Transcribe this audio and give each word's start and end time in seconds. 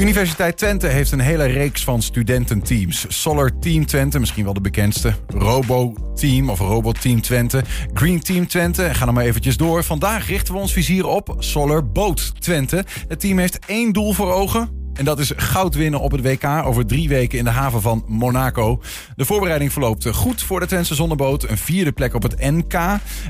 Universiteit 0.00 0.56
Twente 0.56 0.86
heeft 0.86 1.12
een 1.12 1.20
hele 1.20 1.44
reeks 1.44 1.84
van 1.84 2.02
studententeams. 2.02 3.06
Solar 3.08 3.58
Team 3.58 3.86
Twente, 3.86 4.18
misschien 4.18 4.44
wel 4.44 4.52
de 4.52 4.60
bekendste. 4.60 5.14
Robo 5.26 5.92
Team 6.14 6.50
of 6.50 6.58
Robot 6.58 7.00
Team 7.00 7.20
Twente. 7.20 7.62
Green 7.94 8.20
Team 8.20 8.46
Twente. 8.46 8.94
Ga 8.94 9.04
nog 9.04 9.14
maar 9.14 9.24
eventjes 9.24 9.56
door. 9.56 9.84
Vandaag 9.84 10.26
richten 10.26 10.54
we 10.54 10.60
ons 10.60 10.72
vizier 10.72 11.06
op 11.06 11.36
Solar 11.38 11.90
Boat 11.90 12.40
Twente. 12.40 12.84
Het 13.08 13.20
team 13.20 13.38
heeft 13.38 13.58
één 13.66 13.92
doel 13.92 14.12
voor 14.12 14.32
ogen. 14.32 14.77
En 14.98 15.04
dat 15.04 15.18
is 15.18 15.32
goud 15.36 15.74
winnen 15.74 16.00
op 16.00 16.12
het 16.12 16.20
WK 16.20 16.44
over 16.44 16.86
drie 16.86 17.08
weken 17.08 17.38
in 17.38 17.44
de 17.44 17.50
haven 17.50 17.80
van 17.80 18.04
Monaco. 18.06 18.82
De 19.16 19.24
voorbereiding 19.24 19.72
verloopt 19.72 20.06
goed 20.08 20.42
voor 20.42 20.60
de 20.60 20.66
Twentse 20.66 20.94
zonneboot. 20.94 21.48
Een 21.48 21.58
vierde 21.58 21.92
plek 21.92 22.14
op 22.14 22.22
het 22.22 22.38
NK. 22.38 22.78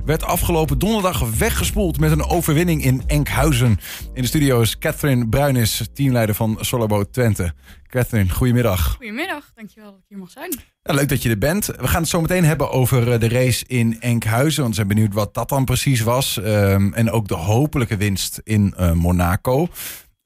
Werd 0.05 0.25
afgelopen 0.25 0.79
donderdag 0.79 1.31
weggespoeld 1.39 2.01
met 2.01 2.11
een 2.11 2.25
overwinning 2.25 2.85
in 2.85 3.03
Enkhuizen. 3.07 3.79
In 4.15 4.23
de 4.23 4.29
studio 4.29 4.61
is 4.61 4.79
Catherine 4.79 5.29
Bruinis, 5.29 5.89
teamleider 5.95 6.35
van 6.35 6.59
Solarboot 6.61 7.13
Twente. 7.13 7.53
Catherine, 7.87 8.31
goedemiddag. 8.31 8.95
Goedemiddag, 8.97 9.53
dankjewel 9.55 9.91
dat 9.91 10.01
ik 10.01 10.07
hier 10.09 10.19
mag 10.19 10.31
zijn. 10.31 10.55
Ja, 10.83 10.95
leuk 10.95 11.09
dat 11.09 11.23
je 11.23 11.31
er 11.31 11.39
bent. 11.39 11.67
We 11.67 11.89
gaan 11.89 12.01
het 12.01 12.11
zo 12.11 12.21
meteen 12.21 12.45
hebben 12.45 12.71
over 12.71 13.13
eh, 13.13 13.21
de 13.21 13.29
race 13.29 13.65
in 13.67 14.01
Enkhuizen. 14.01 14.63
Want 14.63 14.69
we 14.69 14.83
zijn 14.83 14.95
benieuwd 14.95 15.15
wat 15.15 15.35
dat 15.35 15.49
dan 15.49 15.65
precies 15.65 16.01
was. 16.01 16.37
Um, 16.37 16.95
en 16.95 17.11
ook 17.11 17.29
de 17.29 17.35
hopelijke 17.35 17.97
winst 17.97 18.41
in 18.45 18.75
uh, 18.79 18.93
Monaco. 18.93 19.69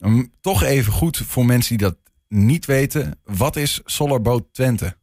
Um, 0.04 0.32
toch 0.40 0.62
even 0.62 0.92
goed 0.92 1.16
voor 1.16 1.44
mensen 1.44 1.76
die 1.76 1.86
dat 1.86 1.96
niet 2.28 2.66
weten. 2.66 3.20
Wat 3.24 3.56
is 3.56 3.80
Solarboot 3.84 4.44
Twente? 4.52 4.96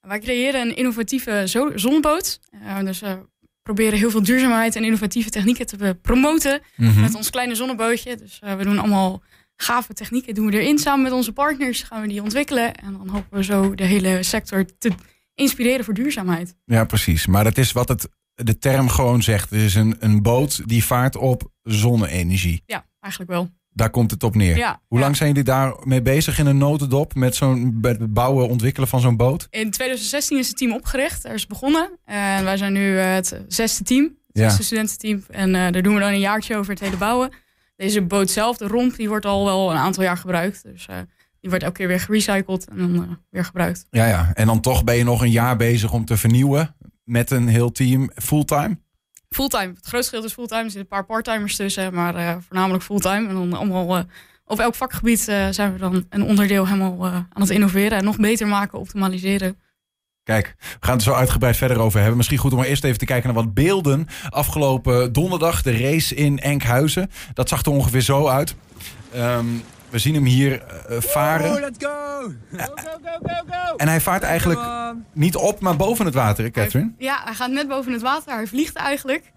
Wij 0.00 0.18
creëren 0.18 0.60
een 0.60 0.76
innovatieve 0.76 1.42
zonneboot. 1.74 2.40
Uh, 2.54 2.78
dus 2.78 3.00
we 3.00 3.26
proberen 3.62 3.98
heel 3.98 4.10
veel 4.10 4.22
duurzaamheid 4.22 4.76
en 4.76 4.84
innovatieve 4.84 5.30
technieken 5.30 5.66
te 5.66 5.98
promoten 6.02 6.60
mm 6.76 6.88
-hmm. 6.88 7.00
met 7.00 7.14
ons 7.14 7.30
kleine 7.30 7.54
zonnebootje. 7.54 8.16
Dus 8.16 8.40
uh, 8.44 8.54
we 8.54 8.64
doen 8.64 8.78
allemaal 8.78 9.22
gave 9.56 9.94
technieken 9.94 10.34
doen 10.34 10.46
we 10.46 10.60
erin. 10.60 10.78
Samen 10.78 11.02
met 11.02 11.12
onze 11.12 11.32
partners 11.32 11.82
gaan 11.82 12.00
we 12.00 12.08
die 12.08 12.22
ontwikkelen. 12.22 12.74
En 12.74 12.92
dan 12.92 13.08
hopen 13.08 13.38
we 13.38 13.44
zo 13.44 13.74
de 13.74 13.84
hele 13.84 14.22
sector 14.22 14.64
te 14.78 14.90
inspireren 15.34 15.84
voor 15.84 15.94
duurzaamheid. 15.94 16.56
Ja, 16.64 16.84
precies. 16.84 17.26
Maar 17.26 17.44
dat 17.44 17.58
is 17.58 17.72
wat 17.72 17.88
het, 17.88 18.08
de 18.34 18.58
term 18.58 18.88
gewoon 18.88 19.22
zegt. 19.22 19.50
Het 19.50 19.60
is 19.60 19.74
een, 19.74 19.96
een 19.98 20.22
boot 20.22 20.68
die 20.68 20.84
vaart 20.84 21.16
op 21.16 21.50
zonne-energie. 21.62 22.62
Ja, 22.66 22.86
eigenlijk 23.00 23.32
wel. 23.32 23.50
Daar 23.74 23.90
komt 23.90 24.10
het 24.10 24.22
op 24.22 24.34
neer. 24.34 24.56
Ja, 24.56 24.80
Hoe 24.88 24.98
lang 24.98 25.16
zijn 25.16 25.28
jullie 25.28 25.44
daarmee 25.44 26.02
bezig 26.02 26.38
in 26.38 26.46
een 26.46 26.58
notendop 26.58 27.14
met 27.14 27.34
zo'n 27.34 27.78
met 27.80 28.00
het 28.00 28.12
bouwen, 28.12 28.48
ontwikkelen 28.48 28.88
van 28.88 29.00
zo'n 29.00 29.16
boot? 29.16 29.46
In 29.50 29.70
2016 29.70 30.38
is 30.38 30.48
het 30.48 30.56
team 30.56 30.72
opgericht. 30.72 31.22
Daar 31.22 31.34
is 31.34 31.46
begonnen. 31.46 31.90
En 32.04 32.44
wij 32.44 32.56
zijn 32.56 32.72
nu 32.72 32.92
uh, 32.92 33.14
het 33.14 33.40
zesde 33.48 33.84
team. 33.84 34.02
Het 34.32 34.42
zesde 34.42 34.62
studententeam. 34.62 35.22
En 35.30 35.48
uh, 35.48 35.54
daar 35.54 35.82
doen 35.82 35.94
we 35.94 36.00
dan 36.00 36.12
een 36.12 36.20
jaartje 36.20 36.56
over 36.56 36.70
het 36.70 36.80
hele 36.80 36.96
bouwen. 36.96 37.30
Deze 37.76 38.02
boot 38.02 38.30
zelf, 38.30 38.56
de 38.56 38.66
romp, 38.66 38.96
die 38.96 39.08
wordt 39.08 39.26
al 39.26 39.44
wel 39.44 39.70
een 39.70 39.76
aantal 39.76 40.02
jaar 40.02 40.16
gebruikt. 40.16 40.62
Dus 40.62 40.86
uh, 40.90 40.96
die 41.40 41.50
wordt 41.50 41.64
elke 41.64 41.76
keer 41.76 41.88
weer 41.88 42.00
gerecycled 42.00 42.68
en 42.68 42.78
dan 42.78 42.94
uh, 42.94 43.02
weer 43.30 43.44
gebruikt. 43.44 43.86
Ja, 43.90 44.06
ja. 44.06 44.30
En 44.34 44.46
dan 44.46 44.60
toch 44.60 44.84
ben 44.84 44.96
je 44.96 45.04
nog 45.04 45.22
een 45.22 45.30
jaar 45.30 45.56
bezig 45.56 45.92
om 45.92 46.04
te 46.04 46.16
vernieuwen 46.16 46.74
met 47.04 47.30
een 47.30 47.48
heel 47.48 47.72
team 47.72 48.10
fulltime? 48.14 48.78
Fulltime. 49.32 49.72
Het 49.74 49.86
grootste 49.86 50.14
gedeelte 50.14 50.26
is 50.26 50.32
fulltime. 50.32 50.62
Er 50.62 50.70
zitten 50.70 50.80
een 50.80 50.86
paar 50.86 51.04
parttimers 51.04 51.56
tussen, 51.56 51.94
maar 51.94 52.14
uh, 52.16 52.36
voornamelijk 52.46 52.84
fulltime. 52.84 53.28
En 53.28 53.34
dan 53.34 53.52
allemaal 53.52 53.96
uh, 53.98 54.02
op 54.44 54.58
elk 54.58 54.74
vakgebied 54.74 55.28
uh, 55.28 55.46
zijn 55.50 55.72
we 55.72 55.78
dan 55.78 56.06
een 56.08 56.22
onderdeel 56.22 56.66
helemaal 56.66 57.06
aan 57.06 57.40
het 57.40 57.50
innoveren 57.50 57.98
en 57.98 58.04
nog 58.04 58.16
beter 58.16 58.46
maken, 58.46 58.78
optimaliseren. 58.78 59.60
Kijk, 60.24 60.54
we 60.58 60.86
gaan 60.86 60.94
het 60.94 61.02
zo 61.02 61.12
uitgebreid 61.12 61.56
verder 61.56 61.78
over 61.78 61.98
hebben. 61.98 62.16
Misschien 62.16 62.38
goed 62.38 62.52
om 62.52 62.58
maar 62.58 62.66
eerst 62.66 62.84
even 62.84 62.98
te 62.98 63.04
kijken 63.04 63.34
naar 63.34 63.44
wat 63.44 63.54
beelden. 63.54 64.06
Afgelopen 64.28 65.12
donderdag 65.12 65.62
de 65.62 65.76
race 65.78 66.14
in 66.14 66.38
Enkhuizen. 66.38 67.10
Dat 67.34 67.48
zag 67.48 67.64
er 67.64 67.72
ongeveer 67.72 68.00
zo 68.00 68.26
uit. 68.28 68.54
Um, 69.16 69.62
we 69.92 69.98
zien 69.98 70.14
hem 70.14 70.24
hier 70.24 70.62
uh, 70.90 71.00
varen. 71.00 71.50
Oh, 71.50 71.60
let's 71.60 71.84
go! 71.84 72.32
Go, 72.56 72.64
go, 72.74 72.98
go, 73.02 73.18
go, 73.22 73.34
go! 73.50 73.76
En 73.76 73.88
hij 73.88 74.00
vaart 74.00 74.22
eigenlijk 74.22 74.60
niet 75.12 75.36
op, 75.36 75.60
maar 75.60 75.76
boven 75.76 76.04
het 76.04 76.14
water, 76.14 76.44
hè, 76.44 76.50
Catherine? 76.50 76.92
Hij, 76.96 77.06
ja, 77.06 77.20
hij 77.24 77.34
gaat 77.34 77.50
net 77.50 77.68
boven 77.68 77.92
het 77.92 78.02
water. 78.02 78.34
Hij 78.34 78.46
vliegt 78.46 78.76
eigenlijk. 78.76 79.32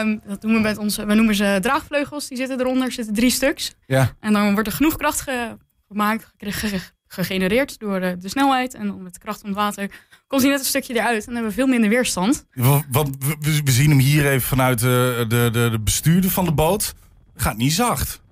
Um, 0.00 0.20
dat 0.26 0.40
doen 0.40 0.52
we 0.52 0.60
met 0.60 0.78
onze, 0.78 1.06
we 1.06 1.14
noemen 1.14 1.34
ze 1.34 1.58
draagvleugels. 1.60 2.28
Die 2.28 2.38
zitten 2.38 2.60
eronder, 2.60 2.86
er 2.86 2.92
zitten 2.92 3.14
drie 3.14 3.30
stuks. 3.30 3.74
Ja. 3.86 4.14
En 4.20 4.32
dan 4.32 4.52
wordt 4.52 4.68
er 4.68 4.74
genoeg 4.74 4.96
kracht 4.96 5.20
ge 5.20 5.56
gemaakt, 5.88 6.32
ge 6.36 6.80
gegenereerd 7.06 7.78
door 7.78 8.00
de, 8.00 8.16
de, 8.18 8.28
snelheid. 8.28 8.74
En 8.74 8.86
dan 8.86 9.02
met 9.02 9.14
de 9.14 9.20
kracht 9.20 9.40
van 9.40 9.48
het 9.48 9.58
water 9.58 9.90
komt 10.26 10.42
hij 10.42 10.50
net 10.50 10.60
een 10.60 10.66
stukje 10.66 10.94
eruit. 10.94 11.18
En 11.18 11.24
dan 11.24 11.34
hebben 11.34 11.50
we 11.50 11.56
veel 11.56 11.66
minder 11.66 11.90
weerstand. 11.90 12.46
Want 12.88 13.16
we, 13.18 13.60
we 13.64 13.70
zien 13.70 13.88
hem 13.88 13.98
hier 13.98 14.26
even 14.26 14.48
vanuit 14.48 14.78
de, 14.78 15.24
de, 15.28 15.48
de, 15.52 15.68
de 15.70 15.80
bestuurder 15.80 16.30
van 16.30 16.44
de 16.44 16.52
boot. 16.52 16.94
Gaat 17.36 17.56
niet 17.56 17.72
zacht. 17.72 18.22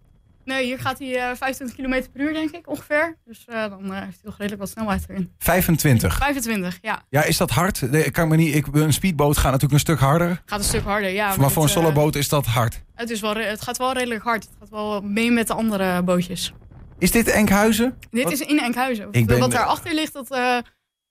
Nee, 0.44 0.64
hier 0.64 0.78
gaat 0.78 0.98
hij 0.98 1.30
uh, 1.30 1.36
25 1.36 1.76
km 1.76 2.10
per 2.12 2.20
uur, 2.20 2.32
denk 2.32 2.50
ik, 2.50 2.68
ongeveer. 2.68 3.16
Dus 3.24 3.46
uh, 3.48 3.68
dan 3.68 3.84
uh, 3.84 3.90
heeft 3.92 4.20
hij 4.20 4.22
toch 4.22 4.36
redelijk 4.36 4.60
wat 4.60 4.70
snelheid 4.70 5.04
erin. 5.08 5.32
25? 5.38 6.16
25, 6.16 6.78
ja. 6.82 7.02
Ja, 7.08 7.22
is 7.24 7.36
dat 7.36 7.50
hard? 7.50 7.90
Nee, 7.90 8.04
ik 8.04 8.12
kan 8.12 8.28
me 8.28 8.36
niet, 8.36 8.54
ik, 8.54 8.66
een 8.72 8.92
speedboot 8.92 9.36
gaat 9.36 9.44
natuurlijk 9.52 9.72
een 9.72 9.80
stuk 9.80 9.98
harder. 9.98 10.42
Gaat 10.44 10.58
een 10.58 10.64
stuk 10.64 10.84
harder, 10.84 11.10
ja. 11.10 11.28
Maar, 11.28 11.40
maar 11.40 11.50
voor 11.50 11.62
een 11.62 11.68
solarboot 11.68 12.14
is 12.14 12.28
dat 12.28 12.46
hard? 12.46 12.82
Het, 12.94 13.10
is 13.10 13.20
wel, 13.20 13.34
het 13.34 13.62
gaat 13.62 13.78
wel 13.78 13.92
redelijk 13.92 14.22
hard. 14.22 14.42
Het 14.42 14.52
gaat 14.58 14.70
wel 14.70 15.00
mee 15.00 15.30
met 15.30 15.46
de 15.46 15.54
andere 15.54 16.02
bootjes. 16.02 16.52
Is 16.98 17.10
dit 17.10 17.28
Enkhuizen? 17.28 17.98
Dit 18.10 18.24
wat? 18.24 18.32
is 18.32 18.40
in 18.40 18.58
Enkhuizen. 18.58 19.08
Ik 19.10 19.26
ben, 19.26 19.38
wat 19.38 19.50
daarachter 19.50 19.94
ligt, 19.94 20.12
dat... 20.12 20.28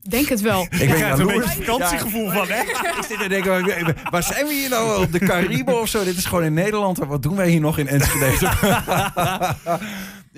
Denk 0.10 0.28
het 0.28 0.42
wel. 0.42 0.62
Ik 0.72 0.90
ben 0.90 1.02
er 1.02 1.20
een 1.20 1.28
beetje 1.28 1.64
vakantiegevoel 1.64 2.26
ja. 2.26 2.34
van, 2.34 2.48
hè? 2.48 2.62
Ik 2.62 3.04
zit 3.08 3.20
te 3.20 3.28
denken, 3.28 3.96
waar 4.10 4.24
zijn 4.24 4.46
we 4.46 4.54
hier 4.54 4.70
nou? 4.70 5.04
Op 5.04 5.12
de 5.12 5.20
Cariben 5.20 5.82
of 5.82 5.88
zo? 5.88 6.04
Dit 6.04 6.18
is 6.18 6.26
gewoon 6.26 6.44
in 6.44 6.54
Nederland. 6.54 6.98
Wat 6.98 7.24
doen 7.24 7.36
wij 7.36 7.50
hier 7.50 7.60
nog 7.60 7.78
in 7.78 7.88
Enschede? 7.88 8.50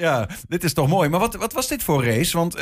ja, 0.05 0.27
dit 0.47 0.63
is 0.63 0.73
toch 0.73 0.87
mooi. 0.87 1.09
Maar 1.09 1.19
wat, 1.19 1.35
wat 1.35 1.53
was 1.53 1.67
dit 1.67 1.83
voor 1.83 2.05
race? 2.05 2.37
Want 2.37 2.59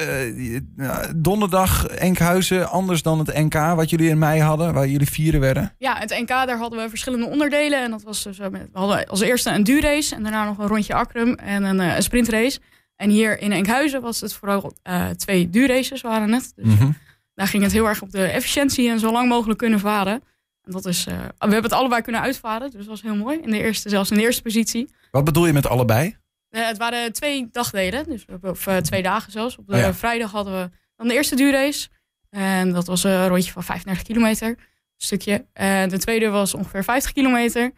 uh, 0.78 0.97
donderdag 1.16 1.88
Enkhuizen, 1.88 2.69
anders 2.69 3.01
dan 3.01 3.19
het 3.19 3.34
NK 3.34 3.53
wat 3.53 3.90
jullie 3.90 4.09
in 4.09 4.17
mei 4.17 4.41
hadden, 4.41 4.73
waar 4.73 4.88
jullie 4.88 5.09
vieren 5.09 5.40
werden? 5.40 5.73
Ja, 5.78 5.97
het 5.97 6.09
NK, 6.09 6.28
daar 6.28 6.57
hadden 6.57 6.84
we 6.84 6.90
verschillende 6.90 7.25
onderdelen. 7.25 7.84
En 7.84 7.91
dat 7.91 8.03
was 8.03 8.23
dus, 8.23 8.38
we 8.38 8.50
hadden 8.73 9.06
als 9.06 9.22
eerste 9.22 9.50
een 9.50 9.63
duurrace 9.63 10.16
en 10.16 10.23
daarna 10.23 10.45
nog 10.45 10.57
een 10.57 10.67
rondje 10.67 10.94
Akrum 10.94 11.34
en 11.34 11.63
een, 11.63 11.79
een 11.79 12.03
sprintrace. 12.03 12.59
En 13.01 13.09
hier 13.09 13.39
in 13.41 13.51
Enkhuizen 13.51 14.01
was 14.01 14.22
het 14.22 14.34
vooral 14.34 14.73
uh, 14.89 15.09
twee 15.09 15.50
duurraces 15.50 16.01
waren 16.01 16.31
het. 16.31 16.51
Dus 16.56 16.66
Mhm. 16.66 16.73
mm 16.73 16.79
-hmm. 16.79 16.97
daar 17.34 17.47
ging 17.47 17.63
het 17.63 17.72
heel 17.72 17.88
erg 17.88 18.01
op 18.01 18.12
de 18.12 18.23
efficiëntie 18.25 18.89
en 18.89 19.00
zo 19.00 19.12
lang 19.12 19.29
mogelijk 19.29 19.59
kunnen 19.59 19.79
varen. 19.79 20.23
En 20.63 20.72
dat 20.72 20.85
is, 20.85 21.07
uh, 21.07 21.13
we 21.17 21.23
hebben 21.40 21.63
het 21.63 21.73
allebei 21.73 22.01
kunnen 22.01 22.22
uitvaren, 22.22 22.69
dus 22.69 22.79
dat 22.79 22.85
was 22.90 23.01
heel 23.01 23.16
mooi. 23.16 23.40
In 23.40 23.51
de 23.51 23.57
eerste, 23.63 23.90
zelfs 23.90 24.11
in 24.11 24.17
de 24.17 24.23
eerste 24.23 24.41
positie. 24.41 24.90
Wat 25.11 25.23
bedoel 25.23 25.45
je 25.45 25.53
met 25.53 25.67
allebei? 25.67 26.17
Uh, 26.50 26.67
het 26.67 26.78
waren 26.78 27.13
twee 27.13 27.47
dagdelen, 27.51 28.06
dus 28.06 28.25
of 28.41 28.67
twee 28.81 29.01
dagen 29.01 29.31
zelfs. 29.31 29.57
Op 29.57 29.67
de 29.67 29.73
Oh 29.73 29.79
ja. 29.79 29.94
vrijdag 29.94 30.31
hadden 30.31 30.53
we 30.53 30.69
dan 30.95 31.07
de 31.07 31.13
eerste 31.13 31.35
duurrace. 31.35 31.88
En 32.29 32.72
dat 32.72 32.88
was 32.88 33.03
een 33.03 33.28
rondje 33.28 33.51
van 33.51 33.63
35 33.63 34.03
kilometer, 34.07 34.47
een 34.47 34.57
stukje. 34.97 35.45
En 35.53 35.90
de 35.90 35.97
tweede 36.00 36.29
was 36.29 36.53
ongeveer 36.53 36.84
50 36.84 37.11
kilometer. 37.11 37.72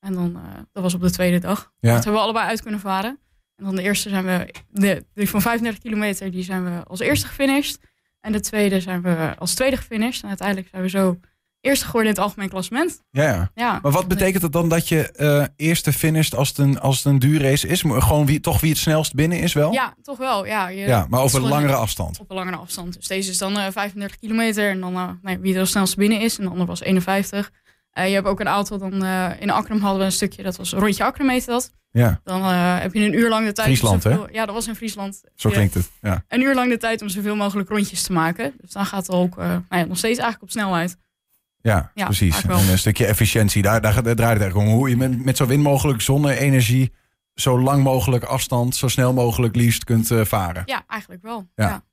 En 0.00 0.14
dan, 0.14 0.40
dat 0.72 0.82
was 0.82 0.94
op 0.94 1.00
de 1.00 1.10
tweede 1.10 1.38
dag. 1.38 1.72
Ja. 1.80 1.88
Dat 1.94 2.04
hebben 2.04 2.12
we 2.12 2.26
allebei 2.26 2.46
uit 2.46 2.62
kunnen 2.62 2.80
varen. 2.80 3.18
En 3.56 3.64
dan 3.64 3.76
de 3.76 3.82
eerste 3.82 4.08
zijn 4.08 4.24
we, 4.24 4.54
de, 4.70 5.04
die 5.14 5.28
van 5.28 5.42
35 5.42 5.82
kilometer, 5.82 6.30
die 6.30 6.42
zijn 6.42 6.64
we 6.64 6.84
als 6.84 7.00
eerste 7.00 7.26
gefinished. 7.26 7.78
En 8.20 8.32
de 8.32 8.40
tweede 8.40 8.80
zijn 8.80 9.02
we 9.02 9.34
als 9.38 9.54
tweede 9.54 9.76
gefinished. 9.76 10.22
En 10.22 10.28
uiteindelijk 10.28 10.68
zijn 10.70 10.82
we 10.82 10.88
zo 10.88 11.18
eerste 11.60 11.84
geworden 11.84 12.10
in 12.10 12.16
het 12.16 12.24
algemeen 12.24 12.48
klassement. 12.48 13.02
Ja, 13.10 13.22
ja. 13.22 13.50
ja. 13.54 13.78
Maar 13.82 13.92
wat 13.92 14.08
betekent 14.08 14.42
het 14.42 14.52
dan 14.52 14.68
dat 14.68 14.88
je 14.88 15.14
uh, 15.16 15.44
eerste 15.56 15.92
finished 15.92 16.34
als 16.34 16.48
het 16.48 16.58
een, 16.58 16.80
als 16.80 16.96
het 16.96 17.04
een 17.04 17.18
duurrace 17.18 17.68
is? 17.68 17.80
Gewoon 17.80 18.26
wie, 18.26 18.40
toch 18.40 18.60
wie 18.60 18.70
het 18.70 18.78
snelst 18.78 19.14
binnen 19.14 19.40
is 19.40 19.52
wel? 19.52 19.72
Ja, 19.72 19.94
toch 20.02 20.18
wel. 20.18 20.46
Ja, 20.46 20.68
je, 20.68 20.86
ja 20.86 21.06
maar 21.08 21.20
over 21.20 21.42
een 21.42 21.48
langere 21.48 21.74
afstand. 21.74 22.20
Op 22.20 22.30
een 22.30 22.36
langere 22.36 22.56
afstand. 22.56 22.94
Dus 22.94 23.06
deze 23.06 23.30
is 23.30 23.38
dan 23.38 23.52
uh, 23.52 23.66
35 23.70 24.18
kilometer. 24.18 24.70
En 24.70 24.80
dan 24.80 24.94
uh, 24.94 25.10
nee, 25.22 25.38
wie 25.38 25.54
er 25.54 25.60
als 25.60 25.70
snelst 25.70 25.96
binnen 25.96 26.20
is. 26.20 26.38
En 26.38 26.44
de 26.44 26.50
ander 26.50 26.66
was 26.66 26.80
51. 26.80 27.52
Uh, 27.94 28.08
je 28.08 28.14
hebt 28.14 28.26
ook 28.26 28.40
een 28.40 28.48
aantal, 28.48 28.78
dan 28.78 29.04
in 29.38 29.50
Akram 29.50 29.80
hadden 29.80 29.98
we 29.98 30.04
een 30.04 30.12
stukje, 30.12 30.42
dat 30.42 30.56
was 30.56 30.72
rondje 30.72 31.04
Akram 31.04 31.28
heette 31.28 31.50
dat. 31.50 31.70
Ja. 32.02 32.20
Dan 32.24 32.40
uh, 32.40 32.78
heb 32.80 32.94
je 32.94 33.00
een 33.00 33.14
uur 33.14 33.28
lang 33.28 33.46
de 33.46 33.52
tijd. 33.52 33.66
Friesland, 33.66 34.02
zoveel, 34.02 34.22
hè? 34.26 34.32
Ja, 34.32 34.46
dat 34.46 34.54
was 34.54 34.66
in 34.68 34.74
Friesland. 34.74 35.20
Zo 35.34 35.50
klinkt 35.50 35.74
het, 35.74 35.90
ja. 36.00 36.24
Een 36.28 36.40
uur 36.40 36.54
lang 36.54 36.70
de 36.70 36.76
tijd 36.76 37.02
om 37.02 37.08
zoveel 37.08 37.36
mogelijk 37.36 37.68
rondjes 37.68 38.02
te 38.02 38.12
maken. 38.12 38.54
Dus 38.60 38.70
dan 38.72 38.86
gaat 38.86 39.06
het 39.06 39.16
ook 39.16 39.38
uh, 39.38 39.44
nou 39.44 39.62
ja, 39.68 39.84
nog 39.84 39.96
steeds 39.96 40.18
eigenlijk 40.18 40.42
op 40.42 40.50
snelheid. 40.50 40.96
Ja, 41.60 41.90
Ja, 41.94 42.04
precies. 42.04 42.42
En 42.42 42.50
een 42.50 42.78
stukje 42.78 43.06
efficiëntie, 43.06 43.62
daar, 43.62 43.80
daar, 43.80 43.92
draait 43.92 44.18
het 44.18 44.20
eigenlijk 44.20 44.56
om. 44.56 44.66
Hoe 44.66 44.88
je 44.88 44.96
met, 44.96 45.24
met 45.24 45.36
zo 45.36 45.46
min 45.46 45.60
mogelijk 45.60 46.00
zonne-energie 46.00 46.92
zo 47.34 47.60
lang 47.60 47.82
mogelijk 47.82 48.24
afstand, 48.24 48.76
zo 48.76 48.88
snel 48.88 49.12
mogelijk 49.12 49.56
liefst 49.56 49.84
kunt 49.84 50.10
eh, 50.10 50.24
varen. 50.24 50.62
Ja, 50.66 50.84
eigenlijk 50.88 51.22
wel. 51.22 51.48
Ja. 51.54 51.84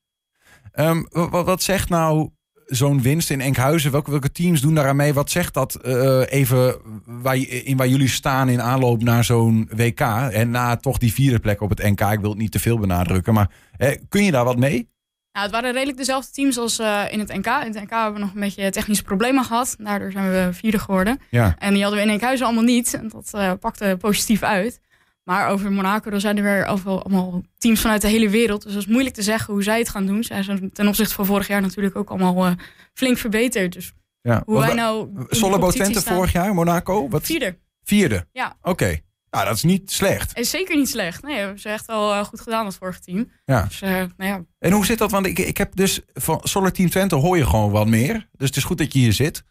Ehm, 0.71 1.03
wa- 1.09 1.29
wa- 1.29 1.43
wat 1.43 1.63
zegt 1.63 1.89
nou 1.89 2.29
zo'n 2.71 3.01
winst 3.01 3.29
in 3.29 3.41
Enkhuizen? 3.41 3.91
Welke, 3.91 4.11
welke 4.11 4.31
teams 4.31 4.61
doen 4.61 4.75
daaraan 4.75 4.95
mee? 4.95 5.13
Wat 5.13 5.31
zegt 5.31 5.53
dat 5.53 5.75
eh, 5.75 6.21
even 6.29 6.75
waar, 7.05 7.37
in 7.37 7.77
waar 7.77 7.87
jullie 7.87 8.09
staan 8.09 8.49
in 8.49 8.61
aanloop 8.61 9.03
naar 9.03 9.23
zo'n 9.23 9.69
WK? 9.75 9.99
En 9.99 10.51
na 10.51 10.75
toch 10.75 10.97
die 10.97 11.13
vierde 11.13 11.39
plek 11.39 11.61
op 11.61 11.69
het 11.69 11.83
NK. 11.83 12.01
Ik 12.01 12.19
wil 12.19 12.29
het 12.29 12.39
niet 12.39 12.51
te 12.51 12.59
veel 12.59 12.79
benadrukken, 12.79 13.33
maar 13.33 13.49
eh, 13.77 13.97
kun 14.09 14.23
je 14.23 14.31
daar 14.31 14.45
wat 14.45 14.57
mee? 14.57 14.89
Nou, 15.31 15.45
het 15.45 15.55
waren 15.55 15.71
redelijk 15.71 15.97
dezelfde 15.97 16.31
teams 16.31 16.57
als 16.57 16.79
eh, 16.79 17.03
in 17.09 17.19
het 17.19 17.27
NK. 17.27 17.45
In 17.45 17.73
het 17.73 17.83
NK 17.83 17.89
hebben 17.89 18.13
we 18.13 18.19
nog 18.19 18.33
een 18.33 18.39
beetje 18.39 18.69
technische 18.69 19.03
problemen 19.03 19.43
gehad. 19.43 19.75
Daardoor 19.77 20.11
zijn 20.11 20.31
we 20.31 20.49
vierde 20.51 20.79
geworden. 20.79 21.19
Ja. 21.29 21.55
En 21.57 21.73
die 21.73 21.81
hadden 21.81 21.99
we 21.99 22.05
in 22.05 22.11
Enkhuizen 22.11 22.45
allemaal 22.45 22.63
niet. 22.63 22.93
En 22.93 23.09
dat 23.09 23.29
eh, 23.33 23.51
pakte 23.59 23.95
positief 23.99 24.43
uit. 24.43 24.79
Maar 25.23 25.47
over 25.49 25.71
Monaco, 25.71 26.09
dan 26.09 26.19
zijn 26.19 26.37
er 26.37 26.43
weer 26.43 26.65
overal 26.65 27.03
allemaal 27.03 27.41
teams 27.57 27.81
vanuit 27.81 28.01
de 28.01 28.07
hele 28.07 28.29
wereld. 28.29 28.63
Dus 28.63 28.73
dat 28.73 28.81
is 28.81 28.87
moeilijk 28.87 29.15
te 29.15 29.21
zeggen 29.21 29.53
hoe 29.53 29.63
zij 29.63 29.79
het 29.79 29.89
gaan 29.89 30.05
doen. 30.05 30.23
Zij 30.23 30.43
zijn 30.43 30.71
ten 30.71 30.87
opzichte 30.87 31.13
van 31.13 31.25
vorig 31.25 31.47
jaar 31.47 31.61
natuurlijk 31.61 31.95
ook 31.95 32.09
allemaal 32.09 32.45
eh, 32.45 32.51
flink 32.93 33.17
verbeterd. 33.17 33.73
Dus 33.73 33.93
Ja. 34.21 34.41
hoe 34.45 34.59
wij 34.59 34.73
nou... 34.73 35.09
competitie 35.39 35.81
Twente 35.81 36.01
vorig 36.01 36.31
jaar, 36.31 36.53
Monaco? 36.53 37.09
Wat? 37.09 37.23
Vierde. 37.25 37.57
Vierde? 37.83 38.27
Ja. 38.31 38.57
Oké. 38.61 38.99
Nou, 39.29 39.45
dat 39.45 39.55
is 39.55 39.63
niet 39.63 39.91
slecht. 39.91 40.37
Is 40.37 40.49
zeker 40.49 40.75
niet 40.77 40.89
slecht. 40.89 41.23
Nee, 41.23 41.37
hebben 41.37 41.59
ze 41.59 41.69
echt 41.69 41.85
wel 41.85 42.13
eh, 42.13 42.23
goed 42.23 42.41
gedaan, 42.41 42.63
dat 42.65 42.75
vorige 42.75 42.99
team. 42.99 43.31
Ja. 43.45 43.63
Dus, 43.63 43.81
eh, 43.81 43.89
nou 43.89 44.09
ja, 44.17 44.45
En 44.59 44.71
hoe 44.71 44.85
zit 44.85 44.97
dat? 44.97 45.11
Want 45.11 45.25
ik, 45.25 45.39
ik 45.39 45.57
heb 45.57 45.75
dus 45.75 46.01
van 46.13 46.39
Solar 46.43 46.71
Team 46.71 46.89
Twente 46.89 47.15
hoor 47.15 47.37
je 47.37 47.45
gewoon 47.45 47.71
wat 47.71 47.87
meer. 47.87 48.27
Dus 48.37 48.47
het 48.47 48.57
is 48.57 48.63
goed 48.63 48.77
dat 48.77 48.93
je 48.93 48.99
hier 48.99 49.13
zit. 49.13 49.43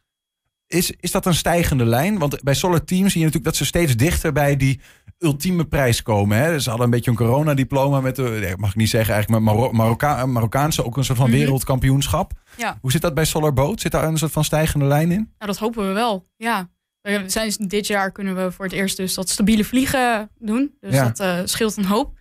Is, 0.66 0.90
is 1.00 1.10
dat 1.10 1.26
een 1.26 1.34
stijgende 1.34 1.84
lijn? 1.84 2.18
Want 2.18 2.42
bij 2.42 2.54
Solar 2.54 2.84
Team 2.84 3.08
zie 3.08 3.18
je 3.20 3.26
natuurlijk 3.26 3.44
dat 3.44 3.56
ze 3.56 3.64
steeds 3.64 3.96
dichter 3.96 4.32
bij 4.32 4.56
die 4.56 4.80
ultieme 5.22 5.64
prijs 5.64 6.02
komen. 6.02 6.38
Hè? 6.38 6.58
Ze 6.60 6.68
hadden 6.68 6.86
een 6.86 6.92
beetje 6.92 7.10
een 7.10 7.16
coronadiploma 7.16 8.00
met 8.00 8.16
de, 8.16 8.54
mag 8.58 8.70
ik 8.70 8.76
niet 8.76 8.88
zeggen, 8.88 9.14
eigenlijk 9.14 9.44
met 9.44 9.54
Maro 9.54 9.72
Marokka 9.72 10.26
Marokkaanse, 10.26 10.84
ook 10.84 10.96
een 10.96 11.04
soort 11.04 11.18
van 11.18 11.28
Mhm. 11.30 11.38
wereldkampioenschap. 11.38 12.32
Ja. 12.56 12.78
Hoe 12.80 12.90
zit 12.92 13.02
dat 13.02 13.14
bij 13.14 13.24
Solar 13.24 13.52
Boat? 13.52 13.80
Zit 13.80 13.92
daar 13.92 14.04
een 14.04 14.18
soort 14.18 14.32
van 14.32 14.44
stijgende 14.44 14.84
lijn 14.84 15.10
in? 15.12 15.16
nou, 15.38 15.50
dat 15.50 15.58
hopen 15.58 15.86
we 15.88 15.92
wel. 15.92 16.26
Ja. 16.36 16.68
We 17.00 17.22
zijn, 17.26 17.52
dit 17.58 17.86
jaar 17.86 18.10
kunnen 18.12 18.36
we 18.36 18.52
voor 18.52 18.64
het 18.64 18.74
eerst 18.74 18.96
dus 18.96 19.14
dat 19.14 19.28
stabiele 19.28 19.64
vliegen 19.64 20.30
doen. 20.38 20.74
Dus 20.80 20.94
Ja. 20.94 21.04
dat 21.04 21.20
eh, 21.20 21.38
scheelt 21.44 21.76
een 21.76 21.84
hoop. 21.84 22.18